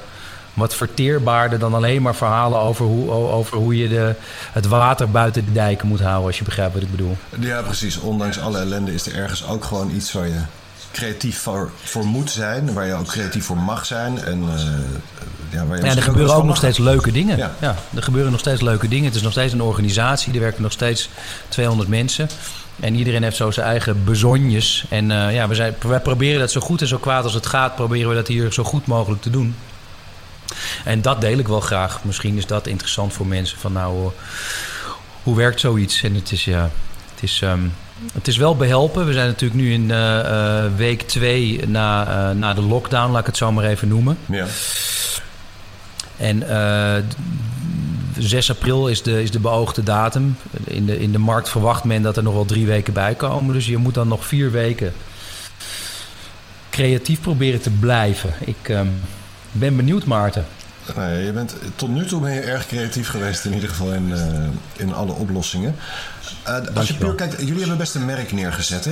wat 0.53 0.75
verteerbaarder 0.75 1.59
dan 1.59 1.73
alleen 1.73 2.01
maar 2.01 2.15
verhalen 2.15 2.59
over 2.59 2.85
hoe, 2.85 3.11
over 3.11 3.57
hoe 3.57 3.77
je 3.77 3.87
de, 3.87 4.15
het 4.51 4.67
water 4.67 5.11
buiten 5.11 5.45
de 5.45 5.51
dijken 5.51 5.87
moet 5.87 6.01
houden, 6.01 6.25
als 6.25 6.37
je 6.37 6.43
begrijpt 6.43 6.73
wat 6.73 6.83
ik 6.83 6.91
bedoel. 6.91 7.17
Ja, 7.39 7.61
precies. 7.61 7.99
Ondanks 7.99 8.39
alle 8.39 8.59
ellende 8.59 8.93
is 8.93 9.05
er 9.05 9.15
ergens 9.15 9.47
ook 9.47 9.63
gewoon 9.63 9.91
iets 9.95 10.11
waar 10.11 10.27
je 10.27 10.41
creatief 10.91 11.39
voor, 11.39 11.71
voor 11.83 12.05
moet 12.05 12.31
zijn, 12.31 12.73
waar 12.73 12.85
je 12.85 12.93
ook 12.93 13.07
creatief 13.07 13.45
voor 13.45 13.57
mag 13.57 13.85
zijn. 13.85 14.23
En, 14.23 14.43
uh, 14.43 14.53
ja, 15.49 15.65
waar 15.65 15.77
je 15.77 15.85
ja, 15.85 15.95
er 15.95 16.03
gebeuren 16.03 16.35
ook 16.35 16.43
nog 16.43 16.57
steeds 16.57 16.77
leuke 16.77 17.11
dingen. 17.11 17.37
Ja. 17.37 17.51
ja. 17.59 17.75
er 17.95 18.03
gebeuren 18.03 18.31
nog 18.31 18.39
steeds 18.39 18.61
leuke 18.61 18.87
dingen. 18.87 19.05
Het 19.05 19.15
is 19.15 19.21
nog 19.21 19.31
steeds 19.31 19.53
een 19.53 19.61
organisatie, 19.61 20.33
er 20.33 20.39
werken 20.39 20.61
nog 20.61 20.71
steeds 20.71 21.09
200 21.47 21.89
mensen. 21.89 22.29
En 22.79 22.95
iedereen 22.95 23.23
heeft 23.23 23.35
zo 23.35 23.51
zijn 23.51 23.65
eigen 23.65 24.03
bezonjes. 24.03 24.85
En 24.89 25.09
uh, 25.09 25.33
ja, 25.33 25.47
we 25.47 25.55
zijn, 25.55 25.75
wij 25.81 25.99
proberen 25.99 26.39
dat 26.39 26.51
zo 26.51 26.61
goed 26.61 26.81
en 26.81 26.87
zo 26.87 26.97
kwaad 26.97 27.23
als 27.23 27.33
het 27.33 27.45
gaat, 27.45 27.75
proberen 27.75 28.09
we 28.09 28.15
dat 28.15 28.27
hier 28.27 28.53
zo 28.53 28.63
goed 28.63 28.87
mogelijk 28.87 29.21
te 29.21 29.29
doen. 29.29 29.55
En 30.85 31.01
dat 31.01 31.21
deel 31.21 31.37
ik 31.37 31.47
wel 31.47 31.59
graag. 31.59 32.03
Misschien 32.03 32.37
is 32.37 32.45
dat 32.45 32.67
interessant 32.67 33.13
voor 33.13 33.27
mensen. 33.27 33.57
Van 33.57 33.73
nou, 33.73 34.11
hoe 35.23 35.35
werkt 35.35 35.59
zoiets? 35.59 36.03
En 36.03 36.15
het 36.15 36.31
is 36.31 36.45
ja, 36.45 36.69
het 37.13 37.23
is, 37.23 37.41
um, 37.41 37.73
het 38.13 38.27
is 38.27 38.37
wel 38.37 38.55
behelpen. 38.55 39.05
We 39.05 39.13
zijn 39.13 39.27
natuurlijk 39.27 39.61
nu 39.61 39.73
in 39.73 39.89
uh, 39.89 40.17
uh, 40.17 40.63
week 40.75 41.01
twee 41.01 41.67
na, 41.67 42.07
uh, 42.07 42.35
na 42.35 42.53
de 42.53 42.61
lockdown, 42.61 43.11
laat 43.11 43.19
ik 43.19 43.25
het 43.25 43.37
zo 43.37 43.51
maar 43.51 43.65
even 43.65 43.87
noemen. 43.87 44.17
Ja. 44.25 44.45
En 46.17 46.43
6 48.17 48.49
april 48.49 48.87
is 48.87 49.01
de, 49.01 49.23
is 49.23 49.31
de 49.31 49.39
beoogde 49.39 49.83
datum. 49.83 50.37
In 50.63 50.85
de, 50.85 50.99
in 50.99 51.11
de 51.11 51.19
markt 51.19 51.49
verwacht 51.49 51.83
men 51.83 52.01
dat 52.01 52.17
er 52.17 52.23
nog 52.23 52.33
wel 52.33 52.45
drie 52.45 52.65
weken 52.65 52.93
bij 52.93 53.13
komen. 53.13 53.53
Dus 53.53 53.65
je 53.65 53.77
moet 53.77 53.93
dan 53.93 54.07
nog 54.07 54.25
vier 54.25 54.51
weken 54.51 54.93
creatief 56.71 57.21
proberen 57.21 57.61
te 57.61 57.69
blijven. 57.69 58.33
Ik 58.39 58.69
um, 58.69 59.01
ben 59.51 59.75
benieuwd, 59.75 60.05
Maarten. 60.05 60.45
Nee, 60.95 61.25
je 61.25 61.31
bent, 61.31 61.55
tot 61.75 61.89
nu 61.89 62.05
toe 62.05 62.21
ben 62.21 62.33
je 62.33 62.39
erg 62.39 62.67
creatief 62.67 63.09
geweest, 63.09 63.45
in 63.45 63.53
ieder 63.53 63.69
geval 63.69 63.93
in, 63.93 64.09
uh, 64.09 64.17
in 64.75 64.93
alle 64.93 65.11
oplossingen. 65.11 65.75
Uh, 66.47 66.57
als 66.73 66.87
je 66.87 66.93
puur 66.93 67.15
kijkt, 67.15 67.39
jullie 67.39 67.59
hebben 67.59 67.77
best 67.77 67.95
een 67.95 68.05
merk 68.05 68.31
neergezet. 68.31 68.85
Hè? 68.85 68.91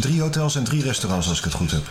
Drie 0.00 0.20
hotels 0.20 0.56
en 0.56 0.64
drie 0.64 0.82
restaurants, 0.82 1.28
als 1.28 1.38
ik 1.38 1.44
het 1.44 1.54
goed 1.54 1.70
heb. 1.70 1.82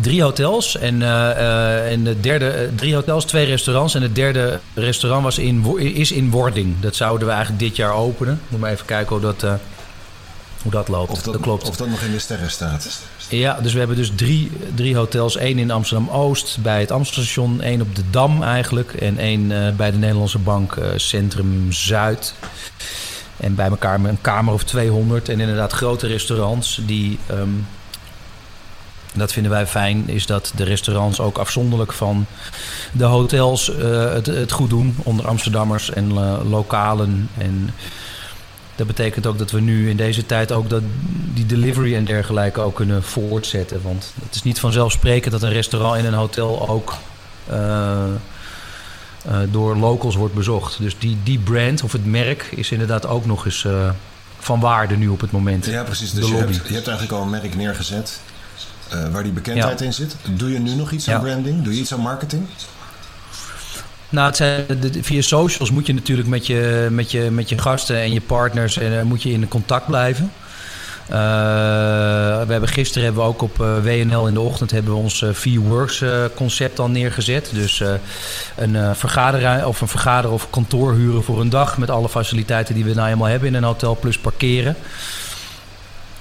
Drie 0.00 0.22
hotels 0.22 0.76
en, 0.76 1.00
uh, 1.00 1.92
en 1.92 2.04
de 2.04 2.20
derde, 2.20 2.70
drie 2.74 2.94
hotels, 2.94 3.24
twee 3.24 3.46
restaurants. 3.46 3.94
En 3.94 4.02
het 4.02 4.14
derde 4.14 4.60
restaurant 4.74 5.22
was 5.22 5.38
in, 5.38 5.78
is 5.78 6.12
in 6.12 6.30
wording. 6.30 6.80
Dat 6.80 6.96
zouden 6.96 7.26
we 7.26 7.32
eigenlijk 7.32 7.62
dit 7.62 7.76
jaar 7.76 7.92
openen. 7.92 8.40
Moet 8.48 8.60
maar 8.60 8.70
even 8.70 8.86
kijken 8.86 9.16
hoe 9.16 9.20
dat, 9.20 9.42
hoe 10.62 10.70
dat 10.70 10.88
loopt. 10.88 11.10
Of 11.10 11.22
dat, 11.22 11.32
dat 11.32 11.42
klopt. 11.42 11.68
Of 11.68 11.76
dat 11.76 11.88
nog 11.88 12.00
in 12.00 12.12
de 12.12 12.18
sterren 12.18 12.50
staat. 12.50 13.00
Ja, 13.28 13.60
dus 13.60 13.72
we 13.72 13.78
hebben 13.78 13.96
dus 13.96 14.12
drie, 14.14 14.50
drie 14.74 14.96
hotels. 14.96 15.38
Eén 15.38 15.58
in 15.58 15.70
Amsterdam-Oost 15.70 16.58
bij 16.62 16.80
het 16.80 16.90
Amstelstation. 16.90 17.60
één 17.60 17.80
op 17.80 17.94
de 17.96 18.02
Dam 18.10 18.42
eigenlijk. 18.42 18.92
En 18.92 19.18
één 19.18 19.50
uh, 19.50 19.70
bij 19.70 19.90
de 19.90 19.96
Nederlandse 19.96 20.38
Bank 20.38 20.76
uh, 20.76 20.86
Centrum 20.96 21.72
Zuid. 21.72 22.34
En 23.36 23.54
bij 23.54 23.68
elkaar 23.68 24.04
een 24.04 24.20
kamer 24.20 24.54
of 24.54 24.64
200. 24.64 25.28
En 25.28 25.40
inderdaad 25.40 25.72
grote 25.72 26.06
restaurants 26.06 26.80
die... 26.86 27.18
Um, 27.30 27.66
dat 29.14 29.32
vinden 29.32 29.52
wij 29.52 29.66
fijn, 29.66 30.08
is 30.08 30.26
dat 30.26 30.52
de 30.56 30.64
restaurants 30.64 31.20
ook 31.20 31.38
afzonderlijk 31.38 31.92
van 31.92 32.26
de 32.92 33.04
hotels 33.04 33.70
uh, 33.70 34.12
het, 34.12 34.26
het, 34.26 34.52
goed 34.52 34.70
doen. 34.70 34.96
Onder 35.02 35.26
Amsterdammers 35.26 35.90
en 35.90 36.12
lokalen 36.48 37.28
en 37.38 37.70
dat 38.76 38.86
betekent 38.86 39.26
ook 39.26 39.38
dat 39.38 39.50
we 39.50 39.60
nu 39.60 39.90
in 39.90 39.96
deze 39.96 40.26
tijd 40.26 40.52
ook 40.52 40.70
dat 40.70 40.82
die 41.34 41.46
delivery 41.46 41.94
en 41.94 42.04
dergelijke 42.04 42.60
ook 42.60 42.74
kunnen 42.74 43.02
voortzetten. 43.02 43.82
Want 43.82 44.12
het 44.24 44.34
is 44.34 44.42
niet 44.42 44.60
vanzelfsprekend 44.60 45.32
dat 45.32 45.42
een 45.42 45.52
restaurant 45.52 45.98
in 45.98 46.04
een 46.04 46.14
hotel 46.14 46.68
ook, 46.68 46.94
uh, 47.50 48.04
door 49.50 49.76
locals 49.76 50.14
wordt 50.14 50.34
bezocht. 50.34 50.78
Dus 50.80 50.98
die, 50.98 51.18
die 51.22 51.38
brand 51.38 51.82
of 51.82 51.92
het 51.92 52.06
merk 52.06 52.48
is 52.50 52.70
inderdaad 52.70 53.06
ook 53.06 53.26
nog 53.26 53.44
eens 53.44 53.66
van 54.38 54.60
waarde 54.60 54.96
nu 54.96 55.08
op 55.08 55.20
het 55.20 55.30
moment. 55.30 55.66
Ja, 55.66 55.82
precies. 55.82 56.12
Dus 56.12 56.28
je 56.28 56.34
hebt, 56.34 56.54
je 56.54 56.74
hebt, 56.74 56.88
eigenlijk 56.88 57.18
al 57.18 57.22
een 57.22 57.30
merk 57.30 57.56
neergezet 57.56 58.20
waar 59.12 59.22
die 59.22 59.32
bekendheid 59.32 59.80
in 59.80 59.92
zit. 59.92 60.16
Doe 60.34 60.52
je 60.52 60.58
nu 60.58 60.74
nog 60.74 60.90
iets 60.90 61.10
aan 61.10 61.20
branding? 61.20 61.62
Doe 61.62 61.74
je 61.74 61.80
iets 61.80 61.92
aan 61.92 62.00
marketing? 62.00 62.46
Nou, 64.08 64.26
het 64.26 64.36
zijn, 64.36 64.64
via 65.00 65.20
socials 65.20 65.70
moet 65.70 65.86
je 65.86 65.94
natuurlijk 65.94 66.28
met 66.28 66.46
je, 66.46 66.88
met 66.90 67.10
je, 67.10 67.30
met 67.30 67.48
je 67.48 67.58
gasten 67.58 67.96
en 67.96 68.12
je 68.12 68.20
partners 68.20 68.78
en, 68.78 68.92
uh, 68.92 69.02
moet 69.02 69.22
je 69.22 69.30
in 69.30 69.48
contact 69.48 69.86
blijven. 69.86 70.32
Uh, 71.10 71.16
we 72.46 72.52
hebben 72.52 72.68
gisteren 72.68 73.04
hebben 73.04 73.22
we 73.22 73.28
ook 73.28 73.42
op 73.42 73.60
uh, 73.60 73.78
WNL 73.82 74.26
in 74.26 74.34
de 74.34 74.40
ochtend 74.40 74.70
hebben 74.70 74.92
we 74.92 74.98
ons 74.98 75.24
V-Works 75.32 76.04
concept 76.34 76.78
al 76.78 76.88
neergezet. 76.88 77.50
Dus 77.52 77.82
een 78.56 78.96
vergader 78.96 79.66
of 79.66 79.80
een 79.80 79.88
vergader 79.88 80.30
of 80.30 80.50
kantoor 80.50 80.94
huren 80.94 81.24
voor 81.24 81.40
een 81.40 81.50
dag 81.50 81.78
met 81.78 81.90
alle 81.90 82.08
faciliteiten 82.08 82.74
die 82.74 82.84
we 82.84 82.94
nou 82.94 83.08
eenmaal 83.08 83.28
hebben 83.28 83.48
in 83.48 83.54
een 83.54 83.62
hotel 83.62 83.96
plus 84.00 84.18
parkeren. 84.18 84.76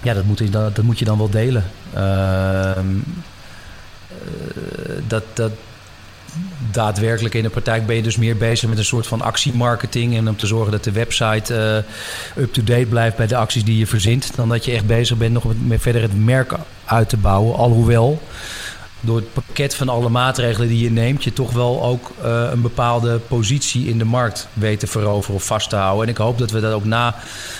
Ja, 0.01 0.13
dat 0.13 0.23
moet, 0.23 0.51
dat, 0.51 0.75
dat 0.75 0.85
moet 0.85 0.99
je 0.99 1.05
dan 1.05 1.17
wel 1.17 1.29
delen. 1.29 1.63
Ehm, 1.93 2.87
dat, 5.07 5.23
dat, 5.33 5.51
daadwerkelijk 6.71 7.35
in 7.35 7.43
de 7.43 7.49
praktijk 7.49 7.85
ben 7.85 7.95
je 7.95 8.01
dus 8.01 8.17
meer 8.17 8.37
bezig 8.37 8.69
met 8.69 8.77
een 8.77 8.85
soort 8.85 9.07
van 9.07 9.21
actiemarketing. 9.21 10.17
En 10.17 10.27
om 10.27 10.37
te 10.37 10.47
zorgen 10.47 10.71
dat 10.71 10.83
de 10.83 10.91
website 10.91 11.83
uh, 12.37 12.43
up-to-date 12.43 12.85
blijft 12.85 13.17
bij 13.17 13.27
de 13.27 13.35
acties 13.35 13.63
die 13.63 13.77
je 13.77 13.87
verzint. 13.87 14.35
Dan 14.35 14.49
dat 14.49 14.65
je 14.65 14.71
echt 14.71 14.87
bezig 14.87 15.17
bent 15.17 15.33
nog 15.33 15.43
met, 15.67 15.81
verder 15.81 16.01
het 16.01 16.25
merk 16.25 16.53
uit 16.85 17.09
te 17.09 17.17
bouwen. 17.17 17.55
Alhoewel 17.55 18.21
door 18.99 19.15
het 19.15 19.33
pakket 19.33 19.75
van 19.75 19.89
alle 19.89 20.09
maatregelen 20.09 20.67
die 20.67 20.83
je 20.83 20.91
neemt, 20.91 21.23
je 21.23 21.33
toch 21.33 21.51
wel 21.51 21.83
ook 21.83 22.11
uh, 22.23 22.47
een 22.51 22.61
bepaalde 22.61 23.19
positie 23.19 23.87
in 23.87 23.97
de 23.97 24.05
markt 24.05 24.47
weet 24.53 24.79
te 24.79 24.87
veroveren 24.87 25.35
of 25.35 25.45
vast 25.45 25.69
te 25.69 25.75
houden. 25.75 26.03
En 26.03 26.11
ik 26.11 26.17
hoop 26.17 26.37
dat 26.37 26.51
we 26.51 26.59
dat 26.59 26.73
ook 26.73 26.85
na 26.85 27.15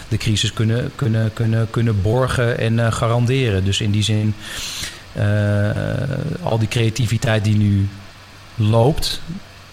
de 0.07 0.17
crisis 0.17 0.53
kunnen, 0.53 0.91
kunnen, 0.95 1.33
kunnen, 1.33 1.67
kunnen 1.69 2.01
borgen 2.01 2.57
en 2.57 2.73
uh, 2.73 2.91
garanderen. 2.91 3.63
Dus 3.63 3.81
in 3.81 3.91
die 3.91 4.03
zin, 4.03 4.35
al 6.43 6.59
die 6.59 6.67
creativiteit 6.67 7.43
die 7.43 7.55
nu 7.55 7.87
loopt. 8.55 9.21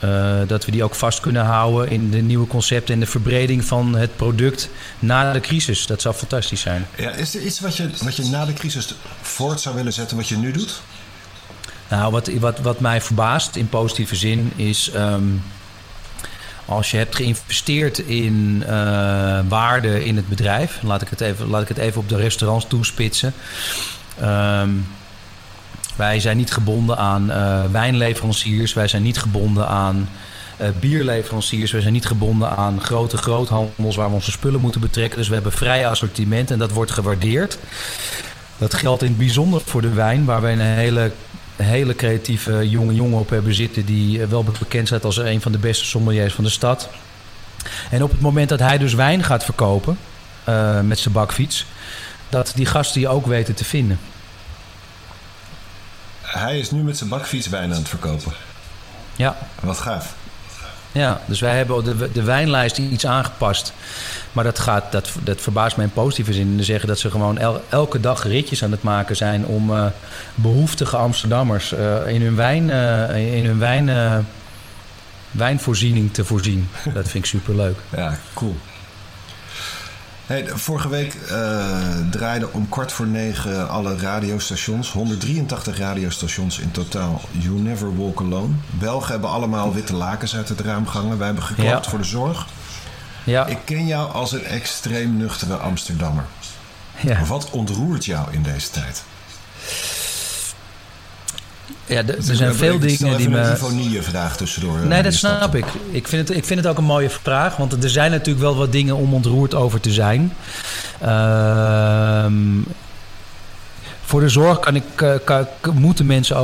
Uh, 0.04 0.40
dat 0.46 0.64
we 0.64 0.70
die 0.70 0.84
ook 0.84 0.94
vast 0.94 1.20
kunnen 1.20 1.44
houden 1.44 1.90
in 1.90 2.10
de 2.10 2.20
nieuwe 2.20 2.46
concepten 2.46 2.94
en 2.94 3.00
de 3.00 3.06
verbreding 3.06 3.64
van 3.64 3.94
het 3.94 4.16
product 4.16 4.68
na 4.98 5.32
de 5.32 5.40
crisis. 5.40 5.86
Dat 5.86 6.00
zou 6.00 6.14
fantastisch 6.14 6.60
zijn. 6.60 6.86
Ja, 6.96 7.10
is 7.10 7.34
er 7.34 7.42
iets 7.42 7.60
wat 7.60 7.76
je, 7.76 7.90
wat 8.02 8.16
je 8.16 8.24
na 8.24 8.44
de 8.44 8.52
crisis 8.52 8.94
voort 9.20 9.60
zou 9.60 9.74
willen 9.74 9.92
zetten 9.92 10.16
wat 10.16 10.28
je 10.28 10.36
nu 10.36 10.52
doet? 10.52 10.80
Nou, 11.88 12.12
wat, 12.12 12.30
wat, 12.38 12.58
wat 12.58 12.80
mij 12.80 13.00
verbaast 13.00 13.56
in 13.56 13.68
positieve 13.68 14.16
zin 14.16 14.52
is. 14.56 14.90
Um, 14.94 15.42
als 16.64 16.90
je 16.90 16.96
hebt 16.96 17.16
geïnvesteerd 17.16 17.98
in 17.98 18.62
uh, 18.66 18.68
waarde 19.48 20.04
in 20.04 20.16
het 20.16 20.28
bedrijf, 20.28 20.78
laat 20.82 21.02
ik 21.02 21.08
het 21.08 21.20
even, 21.20 21.46
laat 21.46 21.62
ik 21.62 21.68
het 21.68 21.78
even 21.78 22.00
op 22.00 22.08
de 22.08 22.16
restaurants 22.16 22.66
toespitsen. 22.68 23.34
Um, 24.22 24.86
wij 25.96 26.20
zijn 26.20 26.36
niet 26.36 26.52
gebonden 26.52 26.98
aan 26.98 27.30
uh, 27.30 27.60
wijnleveranciers. 27.70 28.72
Wij 28.72 28.88
zijn 28.88 29.02
niet 29.02 29.18
gebonden 29.18 29.68
aan 29.68 30.08
uh, 30.60 30.68
bierleveranciers. 30.80 31.72
Wij 31.72 31.80
zijn 31.80 31.92
niet 31.92 32.06
gebonden 32.06 32.50
aan 32.50 32.80
grote 32.80 33.16
groothandels 33.16 33.96
waar 33.96 34.08
we 34.08 34.14
onze 34.14 34.30
spullen 34.30 34.60
moeten 34.60 34.80
betrekken. 34.80 35.18
Dus 35.18 35.28
we 35.28 35.34
hebben 35.34 35.52
vrij 35.52 35.86
assortiment 35.86 36.50
en 36.50 36.58
dat 36.58 36.70
wordt 36.70 36.90
gewaardeerd. 36.90 37.58
Dat 38.58 38.74
geldt 38.74 39.02
in 39.02 39.08
het 39.08 39.18
bijzonder 39.18 39.60
voor 39.64 39.80
de 39.80 39.92
wijn, 39.92 40.24
waar 40.24 40.40
wij 40.40 40.52
een 40.52 40.60
hele, 40.60 41.12
hele 41.56 41.94
creatieve 41.94 42.68
jonge 42.68 42.94
jongen 42.94 43.18
op 43.18 43.30
hebben 43.30 43.54
zitten. 43.54 43.84
Die 43.84 44.22
eh, 44.22 44.28
wel 44.28 44.44
bekend 44.58 44.86
staat 44.86 45.04
als 45.04 45.16
een 45.16 45.40
van 45.40 45.52
de 45.52 45.58
beste 45.58 45.84
sommeliers 45.84 46.34
van 46.34 46.44
de 46.44 46.50
stad. 46.50 46.88
En 47.90 48.02
op 48.02 48.10
het 48.10 48.20
moment 48.20 48.48
dat 48.48 48.58
hij 48.58 48.78
dus 48.78 48.94
wijn 48.94 49.24
gaat 49.24 49.44
verkopen 49.44 49.98
met 50.82 50.98
zijn 50.98 51.14
bakfiets, 51.14 51.66
dat 52.28 52.52
die 52.54 52.66
gasten 52.66 53.00
die 53.00 53.08
ook 53.08 53.26
weten 53.26 53.54
te 53.54 53.64
vinden 53.64 53.98
hij 56.38 56.58
is 56.58 56.70
nu 56.70 56.82
met 56.82 56.96
zijn 56.96 57.10
bakfiets 57.10 57.48
wijn 57.48 57.70
aan 57.70 57.78
het 57.78 57.88
verkopen. 57.88 58.32
Ja. 59.16 59.36
Wat 59.60 59.78
gaaf. 59.78 60.14
Ja, 60.92 61.20
dus 61.26 61.40
wij 61.40 61.56
hebben 61.56 61.84
de, 61.84 62.12
de 62.12 62.22
wijnlijst 62.22 62.78
iets 62.78 63.06
aangepast. 63.06 63.72
Maar 64.32 64.44
dat, 64.44 64.58
gaat, 64.58 64.92
dat, 64.92 65.10
dat 65.22 65.40
verbaast 65.40 65.76
mij 65.76 65.84
in 65.84 65.92
positieve 65.92 66.32
zin. 66.32 66.56
Te 66.56 66.64
zeggen 66.64 66.88
dat 66.88 66.98
ze 66.98 67.10
gewoon 67.10 67.38
elke 67.68 68.00
dag 68.00 68.22
ritjes 68.22 68.64
aan 68.64 68.70
het 68.70 68.82
maken 68.82 69.16
zijn 69.16 69.46
om 69.46 69.70
uh, 69.70 69.86
behoeftige 70.34 70.96
Amsterdammers 70.96 71.72
uh, 71.72 72.06
in 72.06 72.22
hun, 72.22 72.36
wijn, 72.36 72.68
uh, 72.68 73.36
in 73.36 73.46
hun 73.46 73.58
wijn, 73.58 74.26
wijnvoorziening 75.30 76.12
te 76.14 76.24
voorzien. 76.24 76.68
Dat 76.94 77.08
vind 77.08 77.24
ik 77.24 77.30
superleuk. 77.30 77.78
Ja, 77.96 78.18
cool. 78.34 78.56
Hey, 80.32 80.48
vorige 80.48 80.88
week 80.88 81.14
uh, 81.30 81.78
draaiden 82.10 82.52
om 82.52 82.68
kwart 82.68 82.92
voor 82.92 83.06
negen 83.06 83.68
alle 83.68 83.96
radiostations. 83.98 84.92
183 84.92 85.78
radiostations 85.78 86.58
in 86.58 86.70
totaal. 86.70 87.20
You 87.30 87.58
Never 87.58 87.96
Walk 87.96 88.20
Alone. 88.20 88.54
Belgen 88.70 89.12
hebben 89.12 89.30
allemaal 89.30 89.74
witte 89.74 89.94
lakens 89.94 90.36
uit 90.36 90.48
het 90.48 90.60
raam 90.60 90.86
gehangen. 90.86 91.16
Wij 91.18 91.26
hebben 91.26 91.44
geklapt 91.44 91.86
voor 91.86 91.98
de 91.98 92.04
zorg. 92.04 92.46
Ja. 93.24 93.46
Ik 93.46 93.58
ken 93.64 93.86
jou 93.86 94.12
als 94.12 94.32
een 94.32 94.44
extreem 94.44 95.16
nuchtere 95.16 95.56
Amsterdammer. 95.56 96.24
Ja. 97.00 97.24
Wat 97.24 97.50
ontroert 97.50 98.04
jou 98.04 98.32
in 98.32 98.42
deze 98.42 98.70
tijd? 98.70 99.02
Ja, 101.86 102.02
er 102.06 102.16
zijn 102.36 102.54
veel 102.54 102.78
dingen 102.78 103.16
die 103.16 103.28
me. 103.28 103.38
een 103.38 104.02
vraag 104.02 104.36
tussendoor. 104.36 104.78
Eh, 104.78 104.86
nee, 104.86 105.02
dat 105.02 105.14
snap 105.14 105.54
ik. 105.54 105.64
Ik 105.90 106.08
vind, 106.08 106.28
het, 106.28 106.36
ik 106.36 106.44
vind 106.44 106.60
het 106.60 106.68
ook 106.68 106.78
een 106.78 106.84
mooie 106.84 107.10
vraag. 107.10 107.56
Want 107.56 107.84
er 107.84 107.90
zijn 107.90 108.10
natuurlijk 108.10 108.40
wel 108.40 108.56
wat 108.56 108.72
dingen 108.72 108.96
om 108.96 109.14
ontroerd 109.14 109.54
over 109.54 109.80
te 109.80 109.90
zijn. 109.90 110.32
Ehm, 111.00 112.34
voor 114.04 114.20
de 114.20 114.28
zorg 114.28 114.58
kan 114.58 114.74
ik, 114.74 114.84
eh, 114.96 115.14
kan, 115.24 115.46
moeten 115.74 116.06
mensen, 116.06 116.36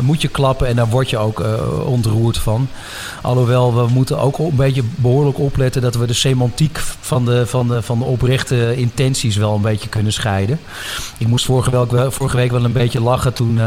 moet 0.00 0.22
je 0.22 0.28
klappen 0.28 0.66
en 0.66 0.76
daar 0.76 0.88
word 0.88 1.10
je 1.10 1.18
ook 1.18 1.40
uh, 1.40 1.86
ontroerd 1.86 2.38
van. 2.38 2.68
Alhoewel, 3.22 3.74
we 3.74 3.92
moeten 3.92 4.18
ook 4.18 4.38
een 4.38 4.56
beetje 4.56 4.82
behoorlijk 4.94 5.38
opletten 5.38 5.82
dat 5.82 5.94
we 5.94 6.06
de 6.06 6.12
semantiek 6.12 6.78
van 7.00 7.24
de, 7.24 7.46
van 7.46 7.68
de, 7.68 7.82
van 7.82 7.98
de 7.98 8.04
oprechte 8.04 8.76
intenties 8.76 9.36
wel 9.36 9.54
een 9.54 9.62
beetje 9.62 9.88
kunnen 9.88 10.12
scheiden. 10.12 10.60
Ik 11.18 11.26
moest 11.26 11.44
vorige 11.44 11.70
week, 11.70 12.12
vorige 12.12 12.36
week 12.36 12.50
wel 12.50 12.64
een 12.64 12.72
beetje 12.72 13.00
lachen 13.00 13.32
toen 13.32 13.60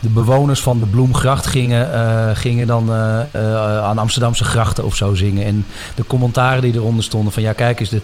de 0.00 0.08
bewoners 0.08 0.60
van 0.60 0.78
de 0.78 0.86
Bloemgracht 0.86 1.46
gingen, 1.46 1.90
uh, 1.90 2.36
gingen 2.36 2.66
dan 2.66 2.90
uh, 2.90 3.20
uh, 3.36 3.84
aan 3.84 3.98
Amsterdamse 3.98 4.44
grachten 4.44 4.84
of 4.84 4.96
zo 4.96 5.14
zingen. 5.14 5.46
En 5.46 5.66
de 5.94 6.04
commentaren 6.06 6.62
die 6.62 6.74
eronder 6.74 7.04
stonden 7.04 7.32
van 7.32 7.42
ja, 7.42 7.52
kijk 7.52 7.80
eens, 7.80 7.88
de, 7.88 8.00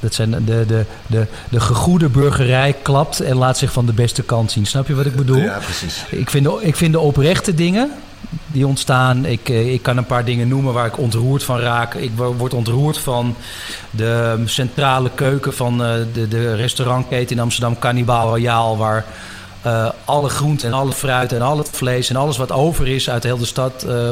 dat 0.00 0.14
zijn 0.14 0.30
de, 0.30 0.64
de, 0.66 0.84
de, 1.06 1.26
de 1.50 1.60
gegoede 1.60 2.08
burgerij 2.08 2.74
klapt 2.82 3.20
en 3.20 3.36
laat 3.36 3.58
zich 3.58 3.72
van 3.72 3.86
de 3.86 3.92
beste 3.92 4.22
kant 4.22 4.52
zien. 4.52 4.66
Snap 4.66 4.86
je 4.86 4.94
wat 4.94 5.06
ik 5.06 5.16
bedoel? 5.16 5.36
Ja, 5.36 5.58
precies. 5.58 6.04
Ik 6.08 6.30
vind, 6.30 6.44
de, 6.44 6.58
ik 6.60 6.76
vind 6.76 6.92
de 6.92 7.00
oprechte 7.00 7.54
dingen 7.54 7.90
die 8.46 8.66
ontstaan. 8.66 9.24
Ik, 9.24 9.48
ik 9.48 9.82
kan 9.82 9.96
een 9.96 10.06
paar 10.06 10.24
dingen 10.24 10.48
noemen 10.48 10.72
waar 10.72 10.86
ik 10.86 10.98
ontroerd 10.98 11.42
van 11.42 11.58
raak. 11.58 11.94
Ik 11.94 12.10
word 12.36 12.54
ontroerd 12.54 12.98
van 12.98 13.36
de 13.90 14.42
centrale 14.44 15.10
keuken 15.14 15.54
van 15.54 15.78
de, 16.12 16.28
de 16.28 16.54
restaurantketen 16.54 17.36
in 17.36 17.42
Amsterdam, 17.42 17.78
Cannibal 17.78 18.28
Royal, 18.28 18.76
waar 18.76 19.04
uh, 19.66 19.88
alle 20.04 20.28
groenten 20.28 20.68
en 20.68 20.74
alle 20.74 20.92
fruit 20.92 21.32
en 21.32 21.42
al 21.42 21.58
het 21.58 21.68
vlees 21.72 22.10
en 22.10 22.16
alles 22.16 22.36
wat 22.36 22.52
over 22.52 22.88
is 22.88 23.10
uit 23.10 23.22
heel 23.22 23.38
de 23.38 23.44
stad 23.44 23.84
uh, 23.86 24.10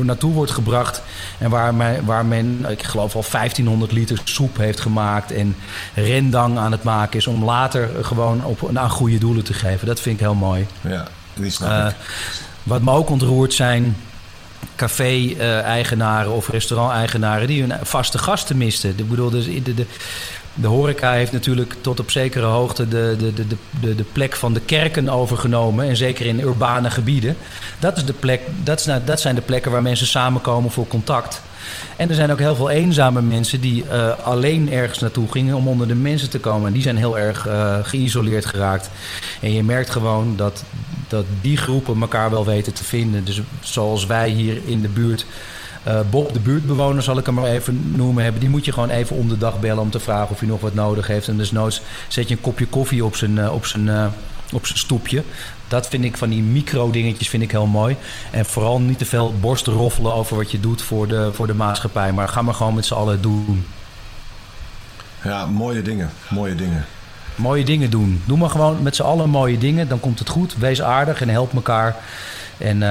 naartoe 0.00 0.32
wordt 0.32 0.50
gebracht. 0.50 1.02
En 1.38 1.50
waar 1.50 1.74
men, 1.74 2.04
waar 2.04 2.26
men, 2.26 2.66
ik 2.68 2.82
geloof 2.82 3.14
al 3.14 3.24
1500 3.30 3.92
liter 3.92 4.20
soep 4.24 4.56
heeft 4.56 4.80
gemaakt 4.80 5.32
en 5.32 5.56
rendang 5.94 6.58
aan 6.58 6.72
het 6.72 6.82
maken 6.82 7.18
is 7.18 7.26
om 7.26 7.44
later 7.44 7.90
gewoon 8.02 8.44
op, 8.44 8.70
aan 8.74 8.90
goede 8.90 9.18
doelen 9.18 9.44
te 9.44 9.54
geven. 9.54 9.86
Dat 9.86 10.00
vind 10.00 10.14
ik 10.14 10.20
heel 10.20 10.34
mooi. 10.34 10.66
Ja, 10.80 11.06
die 11.34 11.50
snap 11.50 11.70
uh, 11.70 11.86
Wat 12.62 12.82
me 12.82 12.90
ook 12.90 13.10
ontroert 13.10 13.54
zijn 13.54 13.96
café-eigenaren 14.76 16.32
of 16.32 16.48
restaurant-eigenaren 16.48 17.46
die 17.46 17.62
hun 17.62 17.78
vaste 17.82 18.18
gasten 18.18 18.56
misten. 18.56 18.94
Ik 18.96 19.08
bedoel, 19.08 19.30
dus 19.30 19.44
de, 19.44 19.74
de, 19.74 19.86
de 20.60 20.66
horeca 20.66 21.12
heeft 21.12 21.32
natuurlijk 21.32 21.74
tot 21.80 22.00
op 22.00 22.10
zekere 22.10 22.44
hoogte 22.46 22.88
de, 22.88 23.16
de, 23.18 23.34
de, 23.34 23.56
de, 23.80 23.94
de 23.94 24.04
plek 24.12 24.36
van 24.36 24.52
de 24.52 24.60
kerken 24.60 25.08
overgenomen. 25.08 25.88
En 25.88 25.96
zeker 25.96 26.26
in 26.26 26.40
urbane 26.40 26.90
gebieden. 26.90 27.36
Dat, 27.78 27.96
is 27.96 28.04
de 28.04 28.12
plek, 28.12 28.40
dat, 28.64 28.78
is, 28.78 28.86
nou, 28.86 29.00
dat 29.04 29.20
zijn 29.20 29.34
de 29.34 29.40
plekken 29.40 29.70
waar 29.70 29.82
mensen 29.82 30.06
samenkomen 30.06 30.70
voor 30.70 30.86
contact. 30.86 31.42
En 31.96 32.08
er 32.08 32.14
zijn 32.14 32.32
ook 32.32 32.38
heel 32.38 32.54
veel 32.54 32.70
eenzame 32.70 33.22
mensen 33.22 33.60
die 33.60 33.84
uh, 33.84 34.18
alleen 34.22 34.72
ergens 34.72 34.98
naartoe 34.98 35.30
gingen 35.30 35.56
om 35.56 35.68
onder 35.68 35.88
de 35.88 35.94
mensen 35.94 36.30
te 36.30 36.38
komen. 36.38 36.66
En 36.66 36.72
die 36.72 36.82
zijn 36.82 36.96
heel 36.96 37.18
erg 37.18 37.46
uh, 37.46 37.76
geïsoleerd 37.82 38.46
geraakt. 38.46 38.90
En 39.40 39.52
je 39.52 39.62
merkt 39.62 39.90
gewoon 39.90 40.36
dat, 40.36 40.64
dat 41.08 41.24
die 41.40 41.56
groepen 41.56 42.00
elkaar 42.00 42.30
wel 42.30 42.44
weten 42.44 42.72
te 42.72 42.84
vinden. 42.84 43.24
Dus 43.24 43.40
zoals 43.60 44.06
wij 44.06 44.28
hier 44.28 44.60
in 44.64 44.80
de 44.80 44.88
buurt 44.88 45.26
Bob, 46.10 46.32
de 46.32 46.40
buurtbewoner 46.40 47.02
zal 47.02 47.18
ik 47.18 47.26
hem 47.26 47.34
maar 47.34 47.44
even 47.44 47.96
noemen 47.96 48.22
hebben. 48.22 48.40
Die 48.40 48.50
moet 48.50 48.64
je 48.64 48.72
gewoon 48.72 48.90
even 48.90 49.16
om 49.16 49.28
de 49.28 49.38
dag 49.38 49.60
bellen 49.60 49.82
om 49.82 49.90
te 49.90 50.00
vragen 50.00 50.30
of 50.30 50.38
hij 50.38 50.48
nog 50.48 50.60
wat 50.60 50.74
nodig 50.74 51.06
heeft. 51.06 51.28
En 51.28 51.36
desnoods 51.36 51.82
zet 52.08 52.28
je 52.28 52.34
een 52.34 52.40
kopje 52.40 52.66
koffie 52.66 53.04
op 53.04 53.16
zijn, 53.16 53.50
op 53.50 53.66
zijn, 53.66 54.12
op 54.52 54.66
zijn 54.66 54.78
stoepje. 54.78 55.22
Dat 55.68 55.88
vind 55.88 56.04
ik 56.04 56.16
van 56.16 56.28
die 56.28 56.42
micro-dingetjes 56.42 57.28
vind 57.28 57.42
ik 57.42 57.50
heel 57.50 57.66
mooi. 57.66 57.96
En 58.30 58.44
vooral 58.46 58.80
niet 58.80 58.98
te 58.98 59.04
veel 59.04 59.34
borsten 59.40 59.72
roffelen 59.72 60.14
over 60.14 60.36
wat 60.36 60.50
je 60.50 60.60
doet 60.60 60.82
voor 60.82 61.08
de, 61.08 61.30
voor 61.32 61.46
de 61.46 61.54
maatschappij. 61.54 62.12
Maar 62.12 62.28
ga 62.28 62.42
maar 62.42 62.54
gewoon 62.54 62.74
met 62.74 62.86
z'n 62.86 62.94
allen 62.94 63.20
doen. 63.20 63.66
Ja, 65.24 65.46
mooie 65.46 65.82
dingen. 65.82 66.10
Mooie 66.28 66.54
dingen. 66.54 66.84
Mooie 67.34 67.64
dingen 67.64 67.90
doen. 67.90 68.22
Doe 68.24 68.38
maar 68.38 68.50
gewoon 68.50 68.82
met 68.82 68.96
z'n 68.96 69.02
allen 69.02 69.30
mooie 69.30 69.58
dingen. 69.58 69.88
Dan 69.88 70.00
komt 70.00 70.18
het 70.18 70.28
goed. 70.28 70.56
Wees 70.56 70.82
aardig 70.82 71.20
en 71.20 71.28
help 71.28 71.54
elkaar. 71.54 71.96
En 72.58 72.82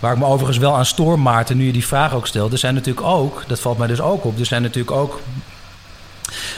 waar 0.00 0.12
ik 0.12 0.18
me 0.18 0.24
overigens 0.24 0.58
wel 0.58 0.76
aan 0.76 0.86
stoor, 0.86 1.18
Maarten, 1.18 1.56
nu 1.56 1.66
je 1.66 1.72
die 1.72 1.86
vraag 1.86 2.14
ook 2.14 2.26
stelt. 2.26 2.52
Er 2.52 2.58
zijn 2.58 2.74
natuurlijk 2.74 3.06
ook, 3.06 3.44
dat 3.46 3.60
valt 3.60 3.78
mij 3.78 3.86
dus 3.86 4.00
ook 4.00 4.24
op. 4.24 4.38
Er 4.38 4.46
zijn 4.46 4.62
natuurlijk 4.62 4.96
ook 4.96 5.20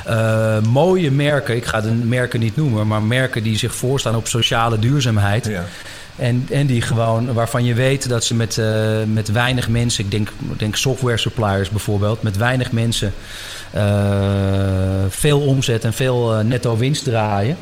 uh, 0.09 0.59
mooie 0.61 1.11
merken, 1.11 1.57
ik 1.57 1.65
ga 1.65 1.81
de 1.81 1.91
merken 1.91 2.41
niet 2.41 2.57
noemen, 2.57 2.87
maar 2.87 3.03
merken 3.03 3.43
die 3.43 3.59
zich 3.59 3.75
voorstaan 3.75 4.17
op 4.17 4.27
sociale 4.27 4.79
duurzaamheid. 4.79 5.47
Ja. 5.47 5.65
En, 6.17 6.47
en 6.51 6.67
die 6.67 6.83
gewoon, 6.83 7.33
waarvan 7.33 7.65
je 7.65 7.75
weet 7.75 8.09
dat 8.09 8.25
ze 8.25 8.35
met, 8.35 8.57
uh, 8.57 8.67
met 9.07 9.33
weinig 9.33 9.69
mensen, 9.69 10.05
ik 10.05 10.11
denk, 10.11 10.29
denk 10.57 10.77
software 10.77 11.17
suppliers 11.17 11.69
bijvoorbeeld, 11.69 12.23
met 12.23 12.37
weinig 12.37 12.73
mensen 12.73 13.13
uh, 13.75 13.83
veel 15.09 15.41
omzet 15.41 15.85
en 15.85 15.93
veel 15.93 16.43
netto 16.45 16.77
winst 16.77 17.05
draaien. 17.05 17.57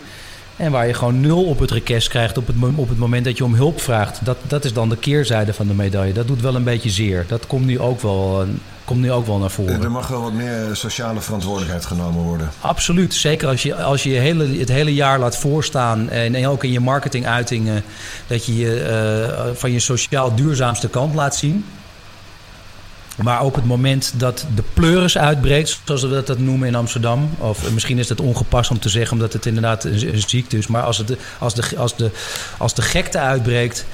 En 0.57 0.71
waar 0.71 0.87
je 0.87 0.95
gewoon 0.95 1.21
nul 1.21 1.45
op 1.45 1.59
het 1.59 1.71
request 1.71 2.09
krijgt 2.09 2.39
op 2.39 2.47
het, 2.47 2.57
op 2.75 2.89
het 2.89 2.99
moment 2.99 3.25
dat 3.25 3.37
je 3.37 3.45
om 3.45 3.55
hulp 3.55 3.81
vraagt. 3.81 4.25
Dat, 4.25 4.37
dat 4.47 4.65
is 4.65 4.73
dan 4.73 4.89
de 4.89 4.97
keerzijde 4.97 5.55
van 5.55 5.67
de 5.67 5.75
medaille. 5.75 6.13
Dat 6.13 6.27
doet 6.27 6.41
wel 6.41 6.55
een 6.55 6.65
beetje 6.65 6.91
zeer. 6.91 7.25
Dat 7.29 7.47
komt 7.47 7.67
nu 7.67 7.81
ook 7.81 8.01
wel 8.01 8.47
komt 8.87 9.01
nu 9.01 9.13
ook 9.13 9.27
wel 9.27 9.39
naar 9.39 9.51
voren. 9.51 9.83
Er 9.83 9.91
mag 9.91 10.09
wel 10.09 10.23
wat 10.23 10.33
meer 10.33 10.69
sociale 10.73 11.21
verantwoordelijkheid 11.21 11.85
genomen 11.85 12.23
worden. 12.23 12.51
Absoluut. 12.61 13.15
Zeker 13.15 13.49
als 13.49 13.63
je 13.63 13.75
als 13.75 14.03
je 14.03 14.11
hele, 14.11 14.59
het 14.59 14.69
hele 14.69 14.95
jaar 14.95 15.19
laat 15.19 15.37
voorstaan. 15.37 16.11
En, 16.11 16.47
ook 16.47 16.65
in 16.65 16.73
je 16.73 16.81
marketinguitingen. 16.81 17.83
dat 18.27 18.45
je 18.45 18.57
je 18.57 19.47
uh, 19.49 19.55
van 19.55 19.73
je 19.73 19.81
sociaal 19.81 20.35
duurzaamste 20.35 20.89
kant 20.89 21.15
laat 21.15 21.37
zien. 21.37 21.65
Maar 23.17 23.43
op 23.43 23.55
het 23.55 23.65
moment 23.65 24.13
dat 24.17 24.47
de 24.55 24.63
pleuris 24.75 25.19
uitbreekt, 25.19 25.81
zoals 25.85 26.03
we 26.03 26.23
dat 26.25 26.39
noemen 26.39 26.69
in 26.69 26.75
Amsterdam. 26.75 27.31
Of 27.39 27.73
misschien 27.73 27.99
is 27.99 28.07
dat 28.07 28.21
ongepast 28.21 28.71
om 28.71 28.79
te 28.79 28.89
zeggen, 28.89 29.13
omdat 29.13 29.33
het 29.33 29.47
inderdaad 29.47 29.85
een, 29.85 30.23
ziekte 30.27 30.59
is. 30.59 30.67
Maar 30.67 30.83
als, 30.83 30.99
het, 30.99 31.17
als, 31.39 31.55
de, 31.55 31.77
als, 31.77 31.97
de, 31.97 32.11
als 32.59 32.75
de 32.75 32.83
gekte 32.83 33.19
uitbreekt 33.19 33.87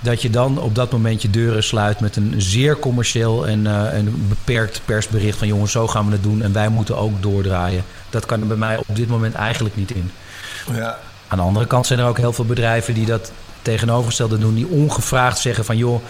dat 0.00 0.22
je 0.22 0.30
dan 0.30 0.58
op 0.58 0.74
dat 0.74 0.92
moment 0.92 1.22
je 1.22 1.30
deuren 1.30 1.62
sluit 1.62 2.00
met 2.00 2.16
een 2.16 2.34
zeer 2.36 2.78
commercieel 2.78 3.46
en, 3.46 3.64
uh, 3.64 3.94
en 3.94 4.28
beperkt 4.28 4.80
persbericht 4.84 5.38
van 5.38 5.48
jongens, 5.48 5.72
zo 5.72 5.88
gaan 5.88 6.06
we 6.06 6.12
het 6.12 6.22
doen 6.22 6.42
en 6.42 6.52
wij 6.52 6.68
moeten 6.68 6.96
ook 6.96 7.22
doordraaien. 7.22 7.84
Dat 8.10 8.26
kan 8.26 8.40
er 8.40 8.46
bij 8.46 8.56
mij 8.56 8.76
op 8.76 8.96
dit 8.96 9.08
moment 9.08 9.34
eigenlijk 9.34 9.76
niet 9.76 9.90
in. 9.90 10.10
Ja. 10.72 10.98
Aan 11.28 11.38
de 11.38 11.44
andere 11.44 11.66
kant 11.66 11.86
zijn 11.86 11.98
er 11.98 12.06
ook 12.06 12.18
heel 12.18 12.32
veel 12.32 12.44
bedrijven 12.44 12.94
die 12.94 13.06
dat 13.06 13.32
tegenovergestelde 13.62 14.38
doen, 14.38 14.54
die 14.54 14.66
ongevraagd 14.66 15.38
zeggen 15.38 15.64
van 15.64 15.76
joh, 15.76 16.02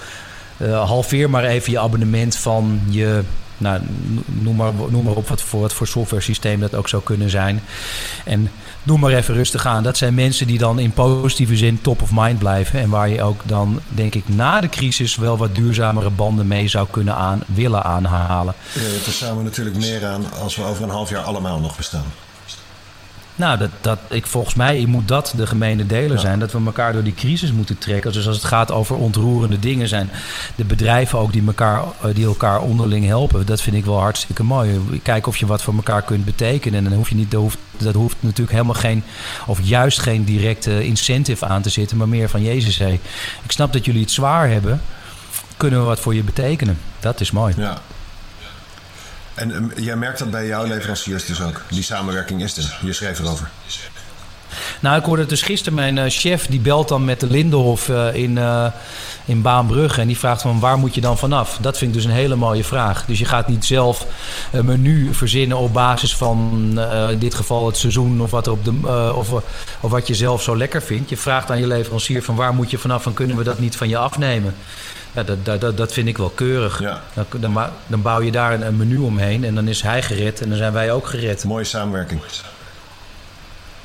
uh, 0.57 0.89
halveer 0.89 1.31
maar 1.31 1.45
even 1.45 1.73
je 1.73 1.79
abonnement 1.79 2.37
van 2.37 2.81
je 2.89 3.23
nou, 3.63 3.81
noem, 4.27 4.57
maar, 4.57 4.73
noem 4.89 5.05
maar 5.05 5.15
op 5.15 5.29
wat 5.29 5.43
voor, 5.43 5.61
wat 5.61 5.73
voor 5.73 5.87
software 5.87 6.23
systeem 6.23 6.61
dat 6.61 6.75
ook 6.75 6.89
zou 6.89 7.03
kunnen 7.03 7.31
zijn. 7.31 7.63
En 8.25 8.51
doe 8.83 8.99
maar 8.99 9.13
even 9.13 9.35
rustig 9.35 9.67
aan. 9.67 9.83
Dat 9.83 9.97
zijn 9.97 10.15
mensen 10.15 10.47
die 10.47 10.59
dan 10.59 10.79
in 10.79 10.93
positieve 10.93 11.57
zin 11.57 11.81
top 11.81 12.03
of 12.03 12.11
mind 12.13 12.39
blijven. 12.39 12.81
En 12.81 12.89
waar 12.89 13.09
je 13.09 13.23
ook 13.23 13.41
dan, 13.45 13.81
denk 13.89 14.15
ik, 14.15 14.29
na 14.29 14.61
de 14.61 14.69
crisis 14.69 15.17
wel 15.17 15.37
wat 15.37 15.55
duurzamere 15.55 16.11
banden 16.11 16.47
mee 16.47 16.69
zou 16.69 16.87
kunnen 16.91 17.15
aan, 17.15 17.43
willen 17.47 17.85
aanhalen. 17.85 18.55
Ja, 18.73 18.81
er 19.07 19.13
samen 19.13 19.45
natuurlijk 19.45 19.77
meer 19.77 20.07
aan 20.07 20.33
als 20.41 20.57
we 20.57 20.63
over 20.63 20.83
een 20.83 20.91
half 20.91 21.11
jaar 21.11 21.23
allemaal 21.23 21.61
nog 21.61 21.77
bestaan. 21.77 22.05
Nou, 23.35 23.59
dat, 23.59 23.71
dat, 23.81 23.99
ik, 24.09 24.27
volgens 24.27 24.55
mij 24.55 24.85
moet 24.87 25.09
dat 25.09 25.33
de 25.37 25.47
gemene 25.47 25.87
delen 25.87 26.21
zijn. 26.21 26.39
Dat 26.39 26.53
we 26.53 26.61
elkaar 26.65 26.93
door 26.93 27.03
die 27.03 27.15
crisis 27.15 27.53
moeten 27.53 27.79
trekken. 27.79 28.13
Dus 28.13 28.27
als 28.27 28.37
het 28.37 28.45
gaat 28.45 28.71
over 28.71 28.97
ontroerende 28.97 29.59
dingen 29.59 29.89
zijn 29.89 30.11
de 30.55 30.65
bedrijven 30.65 31.19
ook 31.19 31.33
die 31.33 31.47
elkaar, 31.47 31.83
eh, 32.03 32.15
die 32.15 32.27
elkaar 32.27 32.61
onderling 32.61 33.07
helpen. 33.07 33.47
Dat 33.47 33.61
vind 33.61 33.77
ik 33.77 33.85
wel 33.85 34.01
hartstikke 34.01 34.43
mooi. 34.43 34.81
Kijken 35.03 35.29
of 35.29 35.37
je 35.37 35.47
wat 35.47 35.63
voor 35.63 35.75
elkaar 35.75 36.03
kunt 36.03 36.25
betekenen. 36.25 36.79
En 36.79 36.85
dan 36.85 36.93
hoef 36.93 37.09
je 37.09 37.15
niet, 37.15 37.31
dat 37.31 37.41
hoeft, 37.41 37.59
dat 37.77 37.95
hoeft 37.95 38.17
natuurlijk 38.21 38.51
helemaal 38.51 38.75
geen, 38.75 39.03
of 39.47 39.59
juist 39.63 39.99
geen 39.99 40.25
directe 40.25 40.85
incentive 40.85 41.47
aan 41.47 41.63
te 41.63 41.71
zitten. 41.71 41.97
Maar 41.97 42.09
meer 42.09 42.29
van 42.29 42.43
Jezus, 42.43 42.79
hé, 42.79 43.01
ik 43.43 43.53
snap 43.53 43.73
dat 43.73 43.85
jullie 43.85 44.01
het 44.01 44.11
zwaar 44.11 44.49
hebben. 44.49 44.81
Kunnen 45.57 45.81
we 45.81 45.85
wat 45.87 46.01
voor 46.01 46.15
je 46.15 46.23
betekenen? 46.23 46.79
Dat 47.01 47.21
is 47.21 47.31
mooi. 47.31 47.55
Ja, 47.57 47.79
en 49.35 49.55
um, 49.55 49.73
jij 49.77 49.97
merkt 49.97 50.19
dat 50.19 50.31
bij 50.31 50.47
jouw 50.47 50.65
leveranciers 50.65 51.27
dus 51.27 51.43
ook. 51.43 51.63
Die 51.69 51.83
samenwerking 51.83 52.43
is 52.43 52.57
er. 52.57 52.79
Je 52.83 52.93
schreef 52.93 53.19
erover. 53.19 53.51
Nou, 54.81 54.99
ik 54.99 55.05
hoorde 55.05 55.27
dus 55.27 55.43
gisteren 55.43 55.75
mijn 55.75 55.97
uh, 55.97 56.05
chef, 56.09 56.47
die 56.47 56.61
belt 56.61 56.89
dan 56.89 57.05
met 57.05 57.21
de 57.21 57.27
Lindenhof 57.27 57.89
uh, 57.89 58.15
in, 58.15 58.37
uh, 58.37 58.67
in 59.25 59.43
Baanbrugge. 59.43 60.01
En 60.01 60.07
die 60.07 60.19
vraagt 60.19 60.43
van 60.43 60.61
waar 60.61 60.79
moet 60.79 60.95
je 60.95 61.01
dan 61.01 61.19
vanaf? 61.19 61.59
Dat 61.61 61.79
vind 61.79 61.91
ik 61.91 61.97
dus 61.97 62.07
een 62.07 62.17
hele 62.17 62.37
mooie 62.37 62.65
vraag. 62.65 63.05
Dus 63.07 63.19
je 63.19 63.25
gaat 63.25 63.49
niet 63.49 63.65
zelf 63.65 64.07
een 64.53 64.65
menu 64.65 65.15
verzinnen 65.15 65.57
op 65.57 65.73
basis 65.73 66.17
van 66.17 66.61
in 67.11 67.19
dit 67.19 67.35
geval 67.35 67.67
het 67.67 67.77
seizoen 67.77 68.21
of 68.21 68.31
wat, 68.31 68.49
op 68.49 68.65
de, 68.65 69.13
of, 69.15 69.33
of 69.81 69.91
wat 69.91 70.07
je 70.07 70.15
zelf 70.15 70.43
zo 70.43 70.57
lekker 70.57 70.83
vindt. 70.83 71.09
Je 71.09 71.17
vraagt 71.17 71.51
aan 71.51 71.61
je 71.61 71.67
leverancier 71.67 72.23
van 72.23 72.37
waar 72.37 72.55
moet 72.55 72.71
je 72.71 72.79
vanaf 72.79 73.07
en 73.07 73.15
kunnen 73.15 73.37
we 73.37 73.45
dat 73.45 73.59
niet 73.59 73.77
van 73.77 73.89
je 73.89 73.97
afnemen? 73.97 74.55
Ja, 75.13 75.23
dat, 75.23 75.61
dat, 75.61 75.77
dat 75.77 75.93
vind 75.93 76.09
ik 76.09 76.17
wel 76.17 76.31
keurig. 76.31 76.81
Ja. 76.81 77.01
Dan, 77.31 77.71
dan, 77.87 78.03
bouw 78.03 78.21
je 78.21 78.33
daar 78.33 78.61
een, 78.61 78.77
menu 78.77 78.97
omheen 78.97 79.45
en 79.45 79.55
dan 79.55 79.69
is 79.69 79.83
hij 79.83 80.03
gered 80.03 80.41
en 80.41 80.49
dan 80.49 80.59
zijn 80.59 80.73
wij 80.73 80.93
ook 80.93 81.07
gered. 81.07 81.45
Mooie 81.45 81.65
samenwerking. 81.65 82.21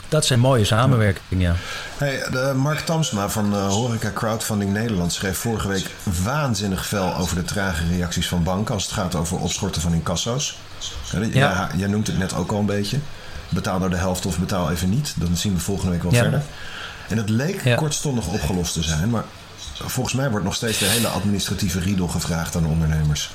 Dat 0.09 0.25
zijn 0.25 0.39
mooie 0.39 0.65
samenwerkingen, 0.65 1.39
ja. 1.39 1.55
Hey, 1.97 2.23
de 2.31 2.53
Mark 2.55 2.79
Tamsma 2.79 3.29
van 3.29 3.53
uh, 3.53 3.67
Horeca 3.67 4.11
Crowdfunding 4.13 4.73
Nederland 4.73 5.13
schreef 5.13 5.37
vorige 5.37 5.67
week 5.67 5.89
waanzinnig 6.23 6.87
fel 6.87 7.15
over 7.15 7.35
de 7.35 7.43
trage 7.43 7.87
reacties 7.87 8.27
van 8.27 8.43
banken 8.43 8.73
als 8.73 8.83
het 8.83 8.93
gaat 8.93 9.15
over 9.15 9.37
opschorten 9.37 9.81
van 9.81 9.93
incasso's. 9.93 10.59
Ja. 11.11 11.19
ja. 11.31 11.69
jij 11.75 11.87
noemt 11.87 12.07
het 12.07 12.17
net 12.17 12.35
ook 12.35 12.51
al 12.51 12.59
een 12.59 12.65
beetje. 12.65 12.97
Betaal 13.49 13.79
nou 13.79 13.89
de 13.89 13.97
helft 13.97 14.25
of 14.25 14.39
betaal 14.39 14.71
even 14.71 14.89
niet. 14.89 15.13
Dan 15.15 15.37
zien 15.37 15.53
we 15.53 15.59
volgende 15.59 15.91
week 15.91 16.03
wel 16.03 16.11
verder. 16.11 16.41
En 17.07 17.17
het 17.17 17.29
leek 17.29 17.75
kortstondig 17.75 18.27
opgelost 18.27 18.73
te 18.73 18.83
zijn, 18.83 19.09
maar 19.09 19.23
Volgens 19.85 20.15
mij 20.15 20.29
wordt 20.29 20.45
nog 20.45 20.55
steeds 20.55 20.77
de 20.77 20.85
hele 20.85 21.07
administratieve 21.07 21.79
riedel 21.79 22.07
gevraagd 22.07 22.55
aan 22.55 22.65
ondernemers. 22.65 23.31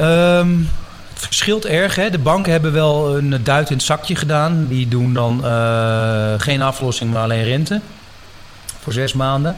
Um, 0.00 0.68
het 1.12 1.26
verschilt 1.26 1.64
erg. 1.64 1.94
Hè? 1.94 2.10
De 2.10 2.18
banken 2.18 2.52
hebben 2.52 2.72
wel 2.72 3.16
een 3.16 3.44
duit 3.44 3.70
in 3.70 3.76
het 3.76 3.86
zakje 3.86 4.16
gedaan. 4.16 4.66
Die 4.66 4.88
doen 4.88 5.14
dan 5.14 5.40
uh, 5.44 6.34
geen 6.36 6.62
aflossing, 6.62 7.12
maar 7.12 7.22
alleen 7.22 7.44
rente. 7.44 7.80
Voor 8.82 8.92
zes 8.92 9.12
maanden. 9.12 9.56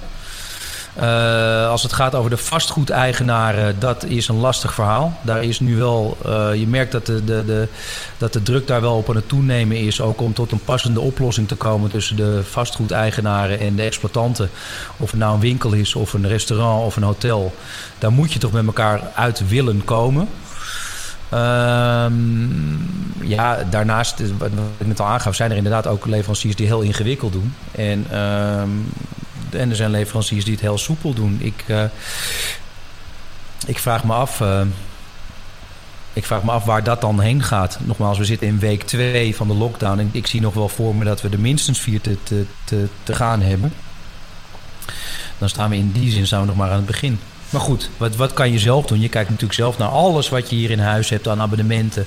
Uh, 0.99 1.69
als 1.69 1.83
het 1.83 1.93
gaat 1.93 2.15
over 2.15 2.31
de 2.31 2.37
vastgoedeigenaren, 2.37 3.77
dat 3.79 4.05
is 4.05 4.29
een 4.29 4.37
lastig 4.37 4.75
verhaal. 4.75 5.19
Daar 5.23 5.45
is 5.45 5.61
nu 5.61 5.77
wel, 5.77 6.17
uh, 6.27 6.55
je 6.55 6.67
merkt 6.67 6.93
dat 6.93 7.07
de, 7.07 7.25
de, 7.25 7.45
de, 7.47 7.69
dat 8.19 8.33
de 8.33 8.43
druk 8.43 8.67
daar 8.67 8.81
wel 8.81 8.97
op 8.97 9.09
aan 9.09 9.17
het 9.17 9.29
toenemen 9.29 9.77
is. 9.77 10.01
Ook 10.01 10.21
om 10.21 10.33
tot 10.33 10.53
een 10.53 10.65
passende 10.65 11.01
oplossing 11.01 11.49
te 11.49 11.55
komen 11.55 11.91
tussen 11.91 12.17
de 12.17 12.41
vastgoedeigenaren 12.45 13.61
en 13.61 13.75
de 13.77 13.83
exploitanten. 13.83 14.51
Of 14.97 15.11
het 15.11 15.21
nou 15.21 15.35
een 15.35 15.41
winkel 15.41 15.73
is, 15.73 15.95
of 15.95 16.13
een 16.13 16.29
restaurant 16.29 16.85
of 16.85 16.97
een 16.97 17.03
hotel. 17.03 17.55
Daar 17.99 18.13
moet 18.13 18.33
je 18.33 18.39
toch 18.39 18.53
met 18.53 18.67
elkaar 18.67 19.01
uit 19.15 19.49
willen 19.49 19.85
komen. 19.85 20.29
Um, 21.35 22.91
ja, 23.21 23.59
daarnaast, 23.71 24.23
wat 24.39 24.49
ik 24.79 24.87
net 24.87 25.01
al 25.01 25.07
aangaf, 25.07 25.35
zijn 25.35 25.51
er 25.51 25.57
inderdaad 25.57 25.87
ook 25.87 26.07
leveranciers 26.07 26.57
die 26.57 26.67
heel 26.67 26.81
ingewikkeld 26.81 27.33
doen. 27.33 27.55
En 27.73 28.19
um, 28.19 28.93
en 29.55 29.71
er 29.71 29.77
zijn 29.77 29.91
leveranciers 29.91 30.45
die 30.45 30.53
het 30.53 30.63
heel 30.63 30.79
soepel 30.79 31.15
doen. 31.15 31.39
Ik, 31.41 31.65
uh, 31.67 31.85
ik 33.67 33.79
vraag 33.79 34.05
me 34.05 34.13
af. 34.13 34.41
Uh, 34.41 34.61
ik 36.13 36.25
vraag 36.25 36.43
me 36.43 36.51
af 36.51 36.65
waar 36.65 36.85
dat 36.85 37.01
dan 37.01 37.21
heen 37.21 37.43
gaat. 37.43 37.79
Nogmaals, 37.81 38.19
we 38.19 38.25
zitten 38.25 38.47
in 38.47 38.59
week 38.59 38.83
2 38.83 39.37
van 39.37 39.49
de 39.49 39.55
lockdown. 39.55 39.99
En 39.99 40.09
ik 40.13 40.27
zie 40.27 40.41
nog 40.41 40.55
wel 40.55 40.69
voor 40.69 40.95
me 40.95 41.05
dat 41.05 41.21
we 41.21 41.29
er 41.29 41.41
minstens 41.41 41.81
vier 41.81 42.01
te, 42.01 42.17
te, 42.23 42.45
te, 42.65 42.89
te 43.03 43.15
gaan 43.15 43.41
hebben. 43.41 43.73
Dan 45.39 45.49
staan 45.49 45.71
we 45.71 45.77
in 45.77 45.93
die 45.93 46.11
zin 46.11 46.41
we 46.41 46.47
nog 46.47 46.57
maar 46.57 46.71
aan 46.71 46.77
het 46.77 46.87
begin. 46.87 47.19
Maar 47.51 47.61
goed, 47.61 47.91
wat, 47.97 48.17
wat 48.17 48.33
kan 48.33 48.53
je 48.53 48.59
zelf 48.59 48.87
doen? 48.87 49.01
Je 49.01 49.09
kijkt 49.09 49.29
natuurlijk 49.29 49.59
zelf 49.59 49.79
naar 49.79 49.89
alles 49.89 50.29
wat 50.29 50.51
je 50.51 50.57
hier 50.57 50.71
in 50.71 50.79
huis 50.79 51.09
hebt 51.09 51.29
aan 51.29 51.41
abonnementen. 51.41 52.07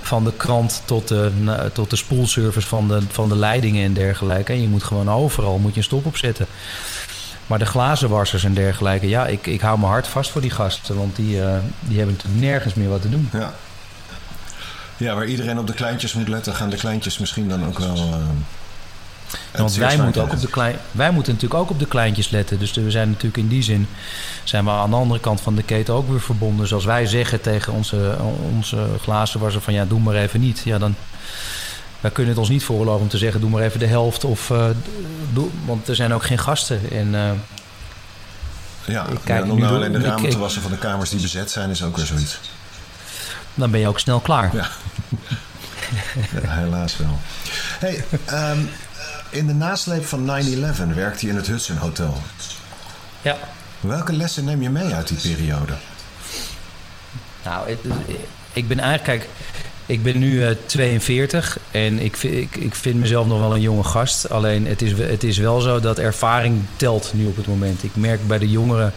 Van 0.00 0.24
de 0.24 0.32
krant 0.36 0.82
tot 0.84 1.08
de, 1.08 1.30
tot 1.72 1.90
de 1.90 1.96
spoelservice 1.96 2.68
van 2.68 2.88
de, 2.88 3.00
van 3.08 3.28
de 3.28 3.36
leidingen 3.36 3.84
en 3.84 3.92
dergelijke. 3.92 4.52
En 4.52 4.62
je 4.62 4.68
moet 4.68 4.82
gewoon 4.82 5.10
overal 5.10 5.58
moet 5.58 5.72
je 5.72 5.78
een 5.78 5.84
stop 5.84 6.06
opzetten. 6.06 6.46
Maar 7.46 7.58
de 7.58 7.66
glazenwassers 7.66 8.44
en 8.44 8.54
dergelijke, 8.54 9.08
ja, 9.08 9.26
ik, 9.26 9.46
ik 9.46 9.60
hou 9.60 9.78
me 9.78 9.86
hard 9.86 10.06
vast 10.06 10.30
voor 10.30 10.40
die 10.40 10.50
gasten. 10.50 10.96
Want 10.96 11.16
die, 11.16 11.36
uh, 11.36 11.56
die 11.80 11.96
hebben 11.96 12.14
natuurlijk 12.14 12.44
nergens 12.44 12.74
meer 12.74 12.88
wat 12.88 13.02
te 13.02 13.08
doen. 13.08 13.28
Ja. 13.32 13.54
ja, 14.96 15.14
waar 15.14 15.26
iedereen 15.26 15.58
op 15.58 15.66
de 15.66 15.72
kleintjes 15.72 16.14
moet 16.14 16.28
letten, 16.28 16.54
gaan 16.54 16.70
de 16.70 16.76
kleintjes 16.76 17.18
misschien 17.18 17.48
dan 17.48 17.66
ook 17.66 17.78
wel 17.78 17.96
uh, 17.96 18.14
Want 19.50 19.74
wij 19.74 19.96
moeten, 19.96 20.22
ook 20.22 20.32
op 20.32 20.40
de 20.40 20.48
klein, 20.48 20.76
wij 20.90 21.10
moeten 21.10 21.32
natuurlijk 21.32 21.60
ook 21.60 21.70
op 21.70 21.78
de 21.78 21.86
kleintjes 21.86 22.30
letten. 22.30 22.58
Dus 22.58 22.72
we 22.72 22.90
zijn 22.90 23.08
natuurlijk 23.08 23.36
in 23.36 23.48
die 23.48 23.62
zin 23.62 23.88
zijn 24.44 24.64
we 24.64 24.70
aan 24.70 24.90
de 24.90 24.96
andere 24.96 25.20
kant 25.20 25.40
van 25.40 25.54
de 25.54 25.62
keten 25.62 25.94
ook 25.94 26.08
weer 26.08 26.20
verbonden. 26.20 26.60
Dus 26.60 26.74
als 26.74 26.84
wij 26.84 27.06
zeggen 27.06 27.40
tegen 27.40 27.72
onze, 27.72 28.16
onze 28.54 28.86
glazenwasser 29.00 29.60
van 29.60 29.74
ja, 29.74 29.84
doe 29.84 30.00
maar 30.00 30.14
even 30.14 30.40
niet. 30.40 30.62
Ja, 30.64 30.78
dan 30.78 30.94
wij 32.00 32.10
kunnen 32.10 32.32
het 32.32 32.40
ons 32.40 32.48
niet 32.48 32.64
veroorloven 32.64 33.02
om 33.02 33.08
te 33.08 33.18
zeggen 33.18 33.40
doe 33.40 33.50
maar 33.50 33.62
even 33.62 33.78
de 33.78 33.86
helft. 33.86 34.24
Of, 34.24 34.50
uh, 34.50 34.66
doe, 35.32 35.48
want 35.64 35.88
er 35.88 35.94
zijn 35.94 36.14
ook 36.14 36.24
geen 36.24 36.38
gasten. 36.38 36.80
En, 36.90 37.08
uh, 37.14 37.30
ja, 38.84 39.06
ik 39.06 39.18
kijk 39.24 39.50
om 39.50 39.58
nou 39.58 39.74
alleen 39.74 39.92
de 39.92 40.00
ramen 40.00 40.30
te 40.30 40.38
wassen 40.38 40.62
van 40.62 40.70
de 40.70 40.78
kamers 40.78 41.10
die 41.10 41.20
bezet 41.20 41.50
zijn 41.50 41.70
is 41.70 41.82
ook 41.82 41.96
weer 41.96 42.06
zoiets. 42.06 42.38
Dan 43.54 43.70
ben 43.70 43.80
je 43.80 43.88
ook 43.88 43.98
snel 43.98 44.20
klaar. 44.20 44.50
Ja, 44.56 44.68
ja 46.42 46.50
helaas 46.50 46.96
wel. 46.96 47.18
Hey, 47.78 48.04
um, 48.50 48.70
in 49.32 49.46
de 49.46 49.54
nasleep 49.54 50.04
van 50.04 50.44
9-11 50.90 50.94
werkte 50.94 51.26
je 51.26 51.32
in 51.32 51.36
het 51.36 51.46
Hudson 51.46 51.76
Hotel. 51.76 52.16
Ja. 53.22 53.36
Welke 53.80 54.12
lessen 54.12 54.44
neem 54.44 54.62
je 54.62 54.70
mee 54.70 54.94
uit 54.94 55.08
die 55.08 55.34
periode? 55.34 55.72
Nou, 57.44 57.70
ik, 57.70 57.78
ik 58.52 58.68
ben 58.68 58.78
eigenlijk... 58.78 59.04
Kijk, 59.04 59.30
ik 59.86 60.02
ben 60.02 60.18
nu 60.18 60.32
uh, 60.32 60.48
42 60.66 61.58
en 61.70 61.98
ik, 61.98 62.16
ik, 62.16 62.56
ik 62.56 62.74
vind 62.74 63.00
mezelf 63.00 63.26
nog 63.26 63.38
wel 63.38 63.54
een 63.54 63.60
jonge 63.60 63.84
gast. 63.84 64.30
Alleen 64.30 64.66
het 64.66 64.82
is, 64.82 64.92
het 64.98 65.24
is 65.24 65.38
wel 65.38 65.60
zo 65.60 65.80
dat 65.80 65.98
ervaring 65.98 66.62
telt 66.76 67.10
nu 67.14 67.26
op 67.26 67.36
het 67.36 67.46
moment. 67.46 67.82
Ik 67.82 67.96
merk 67.96 68.26
bij 68.26 68.38
de 68.38 68.50
jongere, 68.50 68.92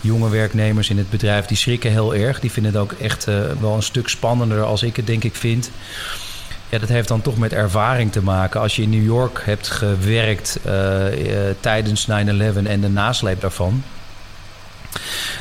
jonge 0.00 0.28
werknemers 0.28 0.90
in 0.90 0.98
het 0.98 1.10
bedrijf, 1.10 1.46
die 1.46 1.56
schrikken 1.56 1.90
heel 1.90 2.14
erg. 2.14 2.40
Die 2.40 2.52
vinden 2.52 2.72
het 2.72 2.80
ook 2.80 2.92
echt 2.92 3.28
uh, 3.28 3.40
wel 3.60 3.74
een 3.74 3.82
stuk 3.82 4.08
spannender 4.08 4.62
als 4.62 4.82
ik 4.82 4.96
het 4.96 5.06
denk 5.06 5.24
ik 5.24 5.34
vind. 5.34 5.70
Ja, 6.68 6.78
dat 6.78 6.88
heeft 6.88 7.08
dan 7.08 7.22
toch 7.22 7.38
met 7.38 7.52
ervaring 7.52 8.12
te 8.12 8.22
maken. 8.22 8.60
Als 8.60 8.76
je 8.76 8.82
in 8.82 8.90
New 8.90 9.04
York 9.04 9.42
hebt 9.44 9.68
gewerkt 9.68 10.58
uh, 10.66 10.72
uh, 10.72 11.54
tijdens 11.60 12.06
9-11 12.06 12.10
en 12.10 12.80
de 12.80 12.88
nasleep 12.88 13.40
daarvan, 13.40 13.82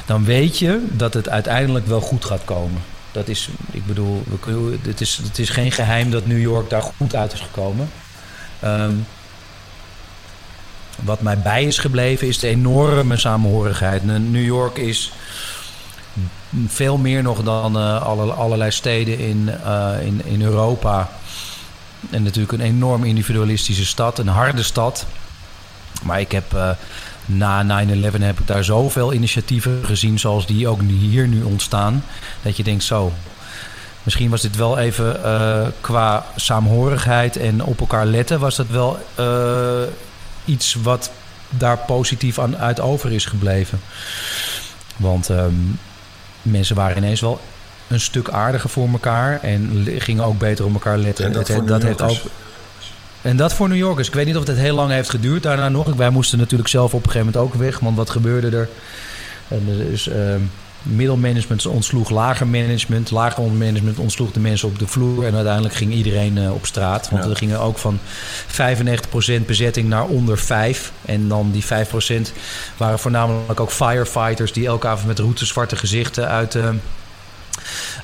dan 0.06 0.26
weet 0.26 0.60
je 0.60 0.86
dat 0.92 1.14
het 1.14 1.30
uiteindelijk 1.30 1.88
wel 1.88 2.02
goed 2.02 2.26
gaat 2.26 2.44
komen. 2.46 2.82
Dat 3.12 3.28
is, 3.28 3.50
ik 3.72 3.86
bedoel, 3.86 4.24
het 4.82 5.02
is, 5.02 5.20
het 5.24 5.40
is 5.40 5.50
geen 5.50 5.72
geheim 5.72 6.12
dat 6.12 6.26
New 6.26 6.42
York 6.42 6.70
daar 6.70 6.84
goed 6.98 7.16
uit 7.16 7.34
is 7.34 7.40
gekomen. 7.42 7.90
Um, 8.64 9.06
wat 11.04 11.22
mij 11.22 11.38
bij 11.38 11.64
is 11.64 11.78
gebleven 11.78 12.28
is 12.28 12.40
de 12.40 12.48
enorme 12.48 13.18
samenhorigheid. 13.18 14.06
New 14.06 14.46
York 14.46 14.78
is 14.78 15.12
veel 16.68 16.98
meer 16.98 17.24
nog 17.24 17.44
dan 17.44 17.76
alle, 18.02 18.34
allerlei 18.34 18.72
steden 18.72 19.20
in, 19.20 19.50
uh, 19.66 19.92
in, 20.02 20.26
in 20.26 20.42
Europa. 20.42 21.10
En 22.10 22.24
natuurlijk 22.24 22.54
een 22.54 22.62
enorm 22.62 23.04
individualistische 23.04 23.86
stad, 23.86 24.20
een 24.20 24.28
harde 24.28 24.64
stad. 24.64 25.06
Maar 26.04 26.20
ik 26.20 26.32
heb 26.32 26.54
uh, 26.54 26.70
na 27.26 27.86
9-11 27.86 27.88
heb 28.20 28.40
ik 28.40 28.48
daar 28.48 28.64
zoveel 28.64 29.14
initiatieven 29.14 29.80
gezien 29.84 30.20
zoals 30.20 30.46
die 30.46 30.68
ook 30.68 30.82
hier 30.82 31.28
nu 31.28 31.44
ontstaan. 31.44 32.04
Dat 32.42 32.58
je 32.58 32.64
denkt 32.64 32.84
zo, 32.84 33.12
misschien 34.04 34.30
was 34.30 34.42
dit 34.42 34.56
wel 34.56 34.78
even 34.78 35.20
qua 35.82 36.26
saamhorigheid 36.36 37.38
en 37.38 37.64
op 37.64 37.80
elkaar 37.80 38.06
letten... 38.06 38.40
was 38.40 38.56
dat 38.56 38.68
wel 38.68 39.00
iets 40.46 40.74
wat 40.74 41.12
daar 41.50 41.78
positief 41.78 42.40
aan 42.40 42.58
uit 42.58 42.80
over 42.80 43.12
is 43.12 43.26
gebleven. 43.26 43.80
Want 44.96 45.30
um, 45.30 45.80
mensen 46.52 46.76
waren 46.76 46.98
ineens 46.98 47.22
wel 47.22 47.40
een 47.88 48.00
stuk 48.00 48.30
aardiger 48.30 48.70
voor 48.70 48.88
elkaar 48.88 49.40
en 49.42 49.88
gingen 49.98 50.24
ook 50.24 50.40
beter 50.40 50.66
op 50.66 50.74
elkaar 50.74 50.98
letten. 50.98 51.26
En 51.26 51.32
dat, 51.32 51.52
dat 51.66 51.84
heeft 51.84 52.02
ook. 52.02 52.18
En 53.22 53.38
dat 53.38 53.54
voor 53.54 53.68
New 53.68 53.78
Yorkers. 53.78 54.08
Ik 54.08 54.14
weet 54.14 54.26
niet 54.26 54.38
of 54.38 54.48
het 54.48 54.58
heel 54.58 54.76
lang 54.76 54.92
heeft 54.92 55.10
geduurd 55.10 55.44
daarna 55.44 55.70
nog. 55.70 55.96
Wij 55.96 56.10
moesten 56.10 56.38
natuurlijk 56.38 56.70
zelf 56.70 56.94
op 56.94 57.06
een 57.06 57.12
gegeven 57.12 57.26
moment 57.34 57.54
ook 57.54 57.62
weg. 57.62 57.80
Want 57.80 57.98
wat 57.98 58.10
gebeurde 58.10 58.58
er? 58.58 58.70
En 59.48 59.66
dus, 59.66 60.10
middelmanagement 60.90 61.66
ontsloeg 61.66 62.10
lager 62.10 62.48
management. 62.48 63.12
Lager 63.12 63.44
management 63.44 64.00
ontsloeg 64.00 64.32
de 64.32 64.40
mensen 64.40 64.68
op 64.68 64.80
de 64.80 64.88
vloer. 64.88 65.26
En 65.26 65.36
uiteindelijk 65.36 65.76
ging 65.76 65.94
iedereen 65.94 66.38
uh, 66.38 66.54
op 66.54 66.66
straat. 66.66 67.10
Want 67.10 67.24
ja. 67.24 67.30
we 67.30 67.36
gingen 67.36 67.60
ook 67.60 67.78
van 67.78 68.00
95% 69.42 69.46
bezetting 69.46 69.90
naar 69.90 70.06
onder 70.06 70.38
5. 70.38 70.92
En 71.06 71.28
dan 71.28 71.52
die 71.52 71.66
5% 71.66 71.68
waren 72.78 73.00
voornamelijk 73.00 73.60
ook 73.60 73.72
firefighters... 73.72 74.54
die 74.54 74.68
elke 74.68 74.88
avond 74.88 75.08
met 75.08 75.20
route 75.20 75.46
zwarte 75.46 75.76
gezichten 75.76 76.28
uit... 76.28 76.56
Uh, 76.56 76.70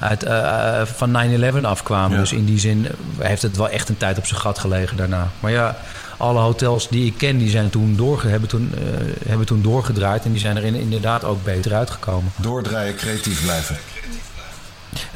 uit, 0.03 0.25
uh, 0.25 0.81
van 0.85 1.11
9-11 1.11 1.65
afkwamen. 1.65 2.11
Ja. 2.11 2.19
Dus 2.19 2.31
in 2.31 2.45
die 2.45 2.59
zin 2.59 2.87
heeft 3.19 3.41
het 3.41 3.57
wel 3.57 3.69
echt 3.69 3.89
een 3.89 3.97
tijd 3.97 4.17
op 4.17 4.25
zijn 4.25 4.39
gat 4.39 4.59
gelegen 4.59 4.97
daarna. 4.97 5.27
Maar 5.39 5.51
ja, 5.51 5.77
alle 6.17 6.39
hotels 6.39 6.89
die 6.89 7.05
ik 7.05 7.17
ken, 7.17 7.37
die 7.37 7.49
zijn 7.49 7.69
toen 7.69 7.95
doorge, 7.95 8.27
hebben, 8.27 8.49
toen, 8.49 8.73
uh, 8.73 9.27
hebben 9.27 9.45
toen 9.45 9.61
doorgedraaid. 9.61 10.25
En 10.25 10.31
die 10.31 10.39
zijn 10.39 10.57
er 10.57 10.63
in, 10.63 10.75
inderdaad 10.75 11.23
ook 11.23 11.43
beter 11.43 11.73
uitgekomen. 11.73 12.31
Doordraaien, 12.35 12.95
creatief 12.95 13.43
blijven. 13.43 13.77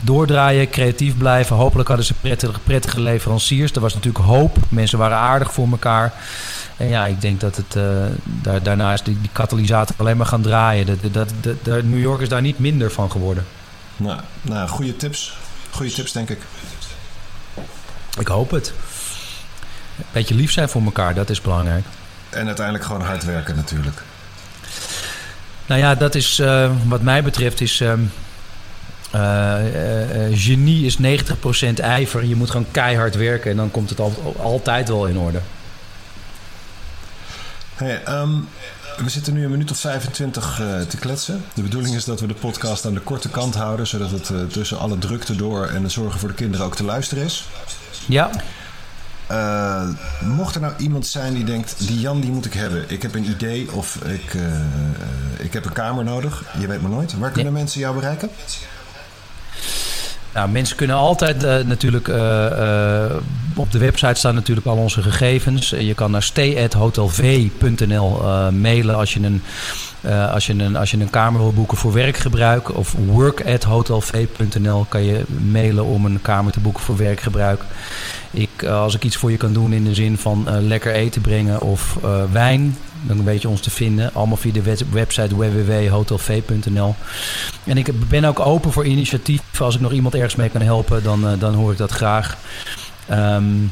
Doordraaien, 0.02 0.70
creatief 0.70 1.18
blijven. 1.18 1.56
Hopelijk 1.56 1.88
hadden 1.88 2.06
ze 2.06 2.14
prettige, 2.14 2.60
prettige 2.64 3.02
leveranciers. 3.02 3.72
Er 3.72 3.82
was 3.82 3.94
natuurlijk 3.94 4.26
hoop. 4.26 4.58
Mensen 4.70 4.98
waren 4.98 5.18
aardig 5.18 5.54
voor 5.54 5.68
elkaar. 5.72 6.14
En 6.78 6.88
ja, 6.88 7.06
ik 7.06 7.22
denk 7.22 7.40
dat 7.40 7.56
het 7.56 7.76
uh, 7.76 7.84
daar, 8.24 8.64
daarna 8.64 8.94
is 8.94 9.02
die, 9.02 9.18
die, 9.22 9.30
katalysator 9.32 9.96
alleen 9.98 10.18
maar 10.18 10.26
gaan 10.26 10.42
draaien. 10.42 10.86
Dat, 10.86 10.98
dat, 11.12 11.32
dat, 11.42 11.56
dat, 11.64 11.84
New 11.84 12.02
York 12.02 12.22
is 12.22 12.30
daar 12.30 12.42
niet 12.42 12.60
minder 12.60 12.92
van 12.92 13.12
geworden. 13.12 13.46
Nou, 13.98 14.22
nou 14.42 14.68
goede 14.68 14.96
tips. 14.96 15.38
Goede 15.70 15.92
tips, 15.92 16.12
denk 16.12 16.30
ik. 16.30 16.40
Ik 18.20 18.28
hoop 18.28 18.52
het. 18.52 18.74
Een 19.98 20.06
beetje 20.12 20.36
lief 20.36 20.52
zijn 20.52 20.70
voor 20.70 20.84
elkaar, 20.84 21.14
dat 21.14 21.30
is 21.30 21.42
belangrijk. 21.42 21.86
En 22.30 22.46
uiteindelijk 22.46 22.86
gewoon 22.86 23.02
hard 23.02 23.24
werken 23.24 23.56
natuurlijk. 23.56 24.02
Nou 25.66 25.82
ja, 25.82 25.96
dat 25.96 26.16
is 26.16 26.40
uh, 26.40 26.72
wat 26.86 27.02
mij 27.02 27.24
betreft 27.24 27.62
is... 27.62 27.82
Uh, 27.82 27.94
uh, 29.16 29.58
genie 30.32 30.86
is 30.86 30.98
90% 30.98 31.74
ijver. 31.76 32.26
Je 32.26 32.36
moet 32.36 32.50
gewoon 32.50 32.72
keihard 32.72 33.16
werken 33.16 33.52
en 33.52 33.58
dan 33.58 33.72
komt 33.72 33.90
het 33.90 34.00
al, 34.00 34.36
altijd 34.40 34.88
wel 34.88 35.06
in 35.06 35.18
orde. 35.18 35.40
Hey, 37.76 38.02
um, 38.08 38.48
we 38.98 39.10
zitten 39.10 39.34
nu 39.34 39.44
een 39.44 39.52
minuut 39.52 39.72
of 39.72 39.78
25 39.78 40.60
uh, 40.62 40.82
te 40.82 40.98
kletsen. 40.98 41.44
De 41.54 41.62
bedoeling 41.62 41.96
is 41.96 42.06
dat 42.06 42.20
we 42.20 42.28
de 42.28 42.34
podcast 42.34 42.86
aan 42.86 42.94
de 42.94 43.00
korte 43.00 43.30
kant 43.30 43.56
houden, 43.56 43.88
zodat 43.88 44.12
het 44.12 44.30
uh, 44.30 44.44
tussen 44.44 44.80
alle 44.80 44.98
drukte 44.98 45.36
door 45.36 45.66
en 45.66 45.82
de 45.82 45.90
zorgen 45.90 46.20
voor 46.20 46.30
de 46.30 46.36
kinderen 46.36 46.66
ook 46.66 46.76
te 46.76 46.84
luisteren 46.84 47.24
is. 47.24 47.48
Ja. 48.06 48.30
Uh, 49.32 49.90
mocht 50.22 50.56
er 50.56 50.62
nou 50.62 50.74
iemand 50.78 51.08
zijn 51.08 51.34
die 51.34 51.44
denkt, 51.44 51.88
die 51.88 52.00
Jan 52.00 52.22
die 52.22 52.32
moet 52.32 52.46
ik 52.46 52.54
hebben. 52.54 52.86
Ik 52.88 53.02
heb 53.02 53.16
een 53.16 53.30
idee 53.30 53.72
of 53.72 53.96
ik, 53.96 54.34
ik 55.38 55.54
heb 55.54 55.66
een 55.66 55.74
kamer 55.74 56.04
nodig. 56.04 56.44
Je 56.60 56.68
weet 56.68 56.82
maar 56.82 56.92
nooit. 56.92 57.18
Waar 57.18 57.32
kunnen 57.32 57.54
ja. 57.54 57.60
mensen 57.60 57.80
jou 57.80 57.96
bereiken? 57.96 58.30
Nou, 60.38 60.50
mensen 60.50 60.76
kunnen 60.76 60.96
altijd 60.96 61.44
uh, 61.44 61.58
natuurlijk... 61.58 62.08
Uh, 62.08 62.16
uh, 62.16 63.16
op 63.56 63.72
de 63.72 63.78
website 63.78 64.14
staan 64.14 64.36
natuurlijk 64.36 64.68
al 64.68 64.78
onze 64.78 65.02
gegevens. 65.02 65.70
Je 65.70 65.94
kan 65.94 66.12
naar 66.12 66.24
stay@hotelv.nl 66.24 68.22
mailen 68.52 68.96
als 68.96 69.14
je 69.14 69.20
een... 69.20 69.42
als, 70.32 70.46
je 70.46 70.54
een, 70.54 70.76
als 70.76 70.92
je 70.92 71.00
een 71.00 71.10
kamer 71.10 71.42
wil 71.42 71.54
boeken 71.54 71.78
voor 71.78 71.94
werkgebruik 71.94 72.78
of 72.78 72.96
work@hotelv.nl 73.06 74.86
kan 74.90 75.04
je 75.04 75.24
mailen 75.52 75.86
om 75.86 76.06
een 76.06 76.22
kamer 76.22 76.52
te 76.52 76.60
boeken 76.60 76.84
voor 76.84 76.98
werkgebruik. 76.98 77.62
Ik, 78.32 78.64
als 78.64 78.96
ik 78.96 79.04
iets 79.04 79.16
voor 79.16 79.32
je 79.32 79.38
kan 79.38 79.54
doen 79.54 79.74
in 79.74 79.84
de 79.84 79.94
zin 79.94 80.18
van 80.18 80.48
lekker 80.68 80.94
eten 80.94 81.22
brengen 81.22 81.62
of 81.62 81.98
wijn, 82.32 82.78
dan 83.08 83.24
weet 83.24 83.42
je 83.42 83.50
ons 83.50 83.62
te 83.62 83.70
vinden. 83.70 84.14
Allemaal 84.14 84.38
via 84.38 84.52
de 84.52 84.78
website 84.92 85.36
www.hotelv.nl. 85.36 86.96
En 87.64 87.78
ik 87.78 88.10
ben 88.10 88.26
ook 88.26 88.40
open 88.40 88.72
voor 88.72 88.86
initiatief. 88.86 89.62
Als 89.62 89.76
ik 89.76 89.82
nog 89.82 89.92
iemand 89.92 90.16
ergens 90.16 90.36
mee 90.36 90.50
kan 90.50 90.62
helpen, 90.62 91.04
dan, 91.04 91.32
uh, 91.32 91.40
dan 91.40 91.54
hoor 91.54 91.72
ik 91.72 91.78
dat 91.78 91.92
graag. 91.92 92.38
Um, 93.12 93.72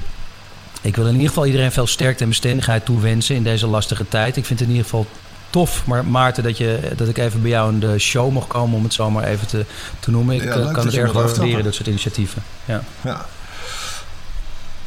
ik 0.82 0.95
wil 0.95 1.06
in 1.06 1.13
ieder 1.13 1.28
geval 1.28 1.45
iedereen 1.45 1.71
veel 1.71 1.88
sterkte 1.88 2.24
en 2.24 2.30
bestendigheid 2.30 2.86
toewensen 2.86 3.36
in 3.36 3.43
deze 3.43 3.67
lastige 3.67 4.08
tijd. 4.08 4.38
Ik 4.38 4.45
vind 4.45 4.60
het 4.60 4.67
in 4.67 4.76
ieder 4.76 4.89
geval 4.89 5.06
tof, 5.50 5.86
maar 5.86 6.06
Maarten, 6.06 6.43
dat, 6.43 6.58
je, 6.58 6.80
dat 6.95 7.08
ik 7.08 7.17
even 7.17 7.41
bij 7.41 7.50
jou 7.52 7.74
in 7.74 7.80
de 7.80 8.00
show 8.00 8.32
mag 8.32 8.48
komen, 8.48 8.78
om 8.78 8.84
het 8.84 8.93
zo 8.93 9.12
maar 9.12 9.24
even 9.24 9.48
te, 9.48 9.65
te 10.00 10.12
noemen. 10.12 10.36
Ik 10.36 10.43
ja, 10.43 10.58
uh, 10.58 10.71
kan 10.71 10.86
het 10.86 10.95
erg 10.95 11.12
waarderen, 11.12 11.63
dat 11.63 11.74
soort 11.74 11.88
initiatieven. 11.88 12.43
Ja. 12.65 12.84
ja. 13.02 13.26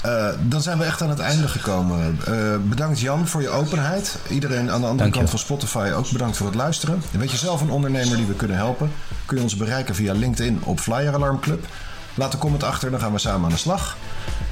Uh, 0.08 0.28
dan 0.40 0.62
zijn 0.62 0.78
we 0.78 0.84
echt 0.84 1.02
aan 1.02 1.08
het 1.08 1.18
einde 1.18 1.48
gekomen. 1.48 2.18
Uh, 2.28 2.56
bedankt 2.68 3.00
Jan 3.00 3.28
voor 3.28 3.42
je 3.42 3.48
openheid. 3.48 4.16
Iedereen 4.28 4.70
aan 4.70 4.80
de 4.80 4.86
andere 4.86 5.10
kant 5.10 5.30
van 5.30 5.38
Spotify 5.38 5.90
ook 5.96 6.10
bedankt 6.10 6.36
voor 6.36 6.46
het 6.46 6.54
luisteren. 6.54 7.02
Weet 7.10 7.30
je 7.30 7.36
zelf 7.36 7.60
een 7.60 7.70
ondernemer 7.70 8.16
die 8.16 8.26
we 8.26 8.34
kunnen 8.34 8.56
helpen? 8.56 8.90
Kun 9.26 9.36
je 9.36 9.42
ons 9.42 9.56
bereiken 9.56 9.94
via 9.94 10.12
LinkedIn 10.12 10.60
op 10.64 10.80
Flyer 10.80 11.14
Alarm 11.14 11.40
Club. 11.40 11.66
Laat 12.14 12.32
een 12.32 12.38
comment 12.38 12.62
achter, 12.62 12.90
dan 12.90 13.00
gaan 13.00 13.12
we 13.12 13.18
samen 13.18 13.44
aan 13.44 13.52
de 13.52 13.56
slag. 13.56 13.96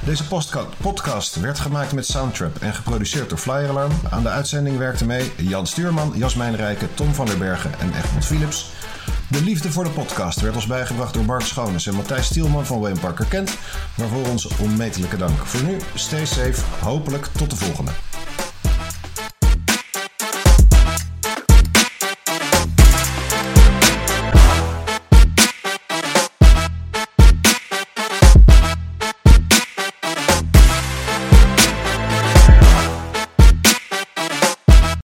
Deze 0.05 0.23
podcast 0.81 1.39
werd 1.39 1.59
gemaakt 1.59 1.91
met 1.91 2.05
Soundtrap 2.05 2.57
en 2.59 2.73
geproduceerd 2.73 3.29
door 3.29 3.37
Flyer 3.37 3.69
Alarm. 3.69 3.91
Aan 4.09 4.23
de 4.23 4.29
uitzending 4.29 4.77
werkten 4.77 5.07
mee 5.07 5.31
Jan 5.37 5.67
Stuurman, 5.67 6.13
Jasmijn 6.15 6.55
Rijken, 6.55 6.89
Tom 6.93 7.13
van 7.13 7.25
der 7.25 7.37
Bergen 7.37 7.71
en 7.79 7.93
Egmond 7.93 8.25
Philips. 8.25 8.71
De 9.29 9.43
liefde 9.43 9.71
voor 9.71 9.83
de 9.83 9.89
podcast 9.89 10.41
werd 10.41 10.55
ons 10.55 10.67
bijgebracht 10.67 11.13
door 11.13 11.25
Mark 11.25 11.41
Schoones 11.41 11.87
en 11.87 11.95
Matthijs 11.95 12.25
Stielman 12.25 12.65
van 12.65 12.79
Wayne 12.79 12.99
Parker 12.99 13.25
Kent. 13.25 13.57
Waarvoor 13.95 14.27
ons 14.27 14.47
onmetelijke 14.57 15.17
dank. 15.17 15.45
Voor 15.45 15.63
nu, 15.63 15.77
stay 15.93 16.25
safe. 16.25 16.61
Hopelijk 16.79 17.25
tot 17.25 17.49
de 17.49 17.55
volgende. 17.55 17.91